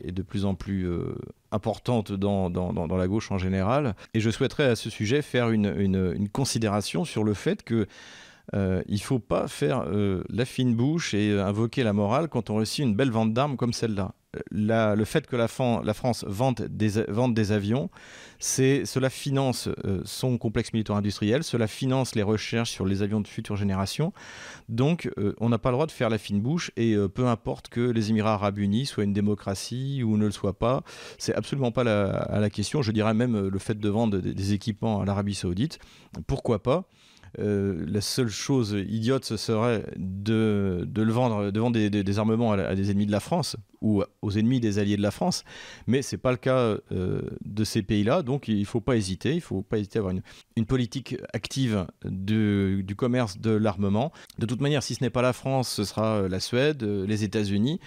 est 0.00 0.12
de 0.12 0.22
plus 0.22 0.46
en 0.46 0.54
plus 0.54 0.88
euh, 0.88 1.14
importante 1.52 2.12
dans, 2.12 2.50
dans, 2.50 2.96
la 2.96 3.08
gauche 3.08 3.30
en 3.30 3.38
général. 3.38 3.94
Et 4.14 4.20
je 4.20 4.30
souhaiterais 4.30 4.64
à 4.64 4.76
ce 4.76 4.90
sujet 4.90 5.22
faire 5.22 5.50
une, 5.50 5.74
une, 5.78 6.28
considération 6.28 7.04
sur 7.04 7.24
le 7.24 7.34
fait 7.34 7.62
que 7.62 7.86
euh, 8.54 8.82
il 8.86 8.94
ne 8.94 9.00
faut 9.00 9.18
pas 9.18 9.48
faire 9.48 9.84
euh, 9.86 10.22
la 10.28 10.44
fine 10.44 10.74
bouche 10.74 11.14
et 11.14 11.38
invoquer 11.38 11.82
la 11.82 11.92
morale 11.92 12.28
quand 12.28 12.50
on 12.50 12.56
réussit 12.56 12.84
une 12.84 12.94
belle 12.94 13.10
vente 13.10 13.32
d'armes 13.32 13.56
comme 13.56 13.72
celle-là 13.72 14.14
le 14.50 15.04
fait 15.04 15.26
que 15.26 15.36
la, 15.36 15.48
France 15.48 16.24
vende 16.26 16.68
des, 16.70 17.52
avions, 17.52 17.90
cela 18.38 19.10
finance 19.10 19.68
euh, 19.84 20.00
son 20.04 20.38
complexe 20.38 20.72
militaire 20.72 20.96
industriel, 20.96 21.44
cela 21.44 21.66
finance 21.66 22.14
les 22.14 22.22
recherches 22.22 22.70
sur 22.70 22.86
les 22.86 23.02
avions 23.02 23.20
de 23.20 23.28
future 23.28 23.56
génération. 23.56 24.12
Donc, 24.68 25.10
euh, 25.18 25.34
on 25.38 25.48
n'a 25.48 25.58
pas 25.58 25.70
le 25.70 25.74
droit 25.74 25.86
de 25.86 25.92
faire 25.92 26.10
la 26.10 26.18
fine 26.18 26.40
bouche 26.40 26.70
et 26.76 26.94
euh, 26.94 27.08
peu 27.08 27.26
importe 27.26 27.68
que 27.68 27.80
les 27.80 28.10
Émirats 28.10 28.34
arabes 28.34 28.58
unis 28.58 28.86
soient 28.86 29.04
une 29.04 29.12
démocratie 29.12 30.02
ou 30.02 30.16
ne 30.16 30.26
le 30.26 30.32
soient 30.32 30.58
pas, 30.58 30.82
c'est 31.18 31.34
absolument 31.34 31.72
pas 31.72 31.84
la 31.84 32.50
question. 32.50 32.82
Je 32.82 32.92
dirais 32.92 33.14
même 33.14 33.48
le 33.48 33.58
fait 33.58 33.78
de 33.78 33.88
vendre 33.88 34.18
des 34.18 34.52
équipements 34.52 35.00
à 35.00 35.04
l'Arabie 35.04 35.34
saoudite, 35.34 35.78
pourquoi 36.26 36.62
pas? 36.62 36.88
Euh, 37.38 37.84
la 37.86 38.00
seule 38.00 38.28
chose 38.28 38.76
idiote, 38.88 39.24
ce 39.24 39.36
serait 39.36 39.84
de, 39.96 40.86
le 40.94 41.12
vendre, 41.12 41.50
de 41.50 41.88
des, 42.02 42.18
armements 42.18 42.52
à, 42.52 42.74
des 42.74 42.90
ennemis 42.90 43.06
de 43.06 43.12
la 43.12 43.20
France 43.20 43.56
ou 43.82 44.02
aux 44.22 44.30
ennemis 44.30 44.60
des 44.60 44.78
alliés 44.78 44.96
de 44.96 45.02
la 45.02 45.10
France. 45.10 45.44
Mais 45.86 46.02
ce 46.02 46.16
n'est 46.16 46.20
pas 46.20 46.30
le 46.30 46.38
cas 46.38 46.76
euh, 46.92 47.22
de 47.44 47.64
ces 47.64 47.82
pays-là, 47.82 48.22
donc 48.22 48.48
il 48.48 48.60
ne 48.60 48.64
faut 48.64 48.80
pas 48.80 48.96
hésiter. 48.96 49.32
Il 49.32 49.36
ne 49.36 49.40
faut 49.40 49.62
pas 49.62 49.78
hésiter 49.78 49.98
à 49.98 50.00
avoir 50.00 50.14
une, 50.56 50.66
politique 50.66 51.16
active 51.32 51.86
du 52.04 52.94
commerce 52.96 53.38
de 53.38 53.50
l'armement. 53.50 54.12
De 54.38 54.46
toute 54.46 54.60
manière, 54.60 54.82
si 54.82 54.94
ce 54.94 55.04
n'est 55.04 55.10
pas 55.10 55.22
la 55.22 55.32
France, 55.32 55.68
ce 55.68 55.84
sera 55.84 56.16
euh, 56.16 56.28
la 56.28 56.40
Suède, 56.40 56.82
les 56.82 57.24
États-Unis. 57.24 57.80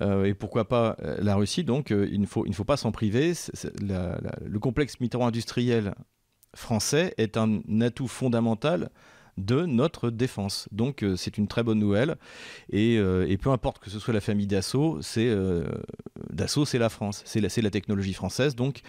et 0.00 0.34
pourquoi 0.34 0.68
pas 0.68 0.96
la 1.20 1.36
Russie. 1.36 1.64
Donc 1.64 1.90
il 1.90 2.20
ne 2.20 2.26
faut, 2.26 2.64
pas 2.64 2.76
s'en 2.76 2.92
priver. 2.92 3.32
le 3.80 4.58
complexe 4.58 4.98
militaro-industriel 5.00 5.94
français 6.54 7.14
est 7.18 7.36
un 7.36 7.60
atout 7.80 8.08
fondamental 8.08 8.90
de 9.38 9.66
notre 9.66 10.10
défense. 10.10 10.68
Donc 10.72 11.02
euh, 11.02 11.16
c'est 11.16 11.38
une 11.38 11.48
très 11.48 11.62
bonne 11.62 11.78
nouvelle. 11.78 12.16
Euh, 12.72 13.26
et, 13.28 13.36
peu 13.36 13.50
importe 13.50 13.78
que 13.78 13.90
ce 13.90 13.98
soit 13.98 14.14
la 14.14 14.20
famille 14.20 14.46
Dassault, 14.46 15.02
c'est 15.02 15.28
euh, 15.28 15.64
Dassault, 16.30 16.64
c'est 16.64 16.78
la 16.78 16.88
France, 16.88 17.22
c'est 17.24 17.40
la, 17.40 17.70
technologie 17.70 18.14
française. 18.14 18.54
Donc 18.54 18.82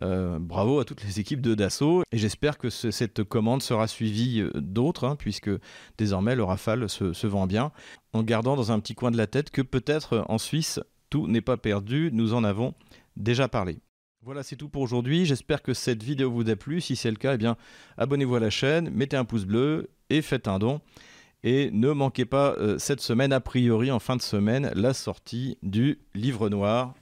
bravo 0.00 0.78
à 0.78 0.84
toutes 0.84 1.02
les 1.02 1.18
équipes 1.18 1.40
de 1.40 1.56
Dassault. 1.56 2.02
Et 2.12 2.18
j'espère 2.18 2.56
que 2.56 2.70
cette 2.70 3.24
commande 3.24 3.62
sera 3.62 3.88
suivie 3.88 4.44
d'autres, 4.54 5.04
hein, 5.04 5.16
puisque 5.16 5.50
désormais 5.96 6.36
le 6.36 6.44
Rafale 6.44 6.88
se 6.88 7.26
vend 7.26 7.48
bien, 7.48 7.72
en 8.12 8.22
gardant 8.22 8.54
dans 8.54 8.70
un 8.70 8.78
petit 8.78 8.94
coin 8.94 9.10
de 9.10 9.16
la 9.16 9.26
tête 9.26 9.50
que 9.50 9.62
peut-être 9.62 10.24
en 10.28 10.38
Suisse, 10.38 10.78
tout 11.10 11.26
n'est 11.26 11.40
pas 11.40 11.56
perdu. 11.56 12.10
Nous 12.12 12.32
en 12.32 12.44
avons 12.44 12.74
déjà 13.16 13.48
parlé. 13.48 13.80
Voilà, 14.22 14.42
c'est 14.42 14.56
tout 14.56 14.68
pour 14.68 14.82
aujourd'hui. 14.82 15.24
J'espère 15.24 15.62
que 15.62 15.72
cette 15.72 16.02
vidéo 16.02 16.30
vous 16.30 16.50
a 16.50 16.56
plu. 16.56 16.80
Si 16.80 16.96
c'est 16.96 17.10
le 17.10 17.16
cas, 17.16 17.34
eh 17.34 17.38
bien, 17.38 17.56
abonnez-vous 17.96 18.34
à 18.34 18.40
la 18.40 18.50
chaîne, 18.50 18.90
mettez 18.90 19.16
un 19.16 19.24
pouce 19.24 19.44
bleu 19.44 19.90
et 20.10 20.22
faites 20.22 20.48
un 20.48 20.58
don. 20.58 20.80
Et 21.44 21.70
ne 21.70 21.92
manquez 21.92 22.24
pas 22.24 22.54
euh, 22.58 22.78
cette 22.78 23.00
semaine, 23.00 23.32
a 23.32 23.40
priori 23.40 23.92
en 23.92 24.00
fin 24.00 24.16
de 24.16 24.22
semaine, 24.22 24.72
la 24.74 24.92
sortie 24.92 25.56
du 25.62 26.00
livre 26.14 26.48
noir 26.48 26.94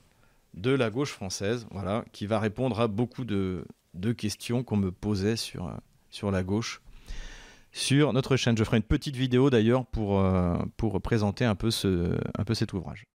de 0.52 0.70
la 0.70 0.90
gauche 0.90 1.10
française, 1.10 1.66
voilà, 1.70 2.04
qui 2.12 2.26
va 2.26 2.38
répondre 2.38 2.80
à 2.80 2.86
beaucoup 2.86 3.24
de, 3.24 3.64
questions 4.16 4.62
qu'on 4.62 4.76
me 4.76 4.92
posait 4.92 5.36
sur, 5.36 5.68
euh, 5.68 5.72
sur 6.10 6.30
la 6.30 6.42
gauche 6.42 6.82
sur 7.72 8.12
notre 8.12 8.36
chaîne. 8.36 8.56
Je 8.56 8.64
ferai 8.64 8.76
une 8.76 8.82
petite 8.82 9.16
vidéo 9.16 9.48
d'ailleurs 9.48 9.86
pour, 9.86 10.20
euh, 10.20 10.56
présenter 11.02 11.46
un 11.46 11.54
peu 11.54 11.70
cet 11.70 12.72
ouvrage. 12.74 13.06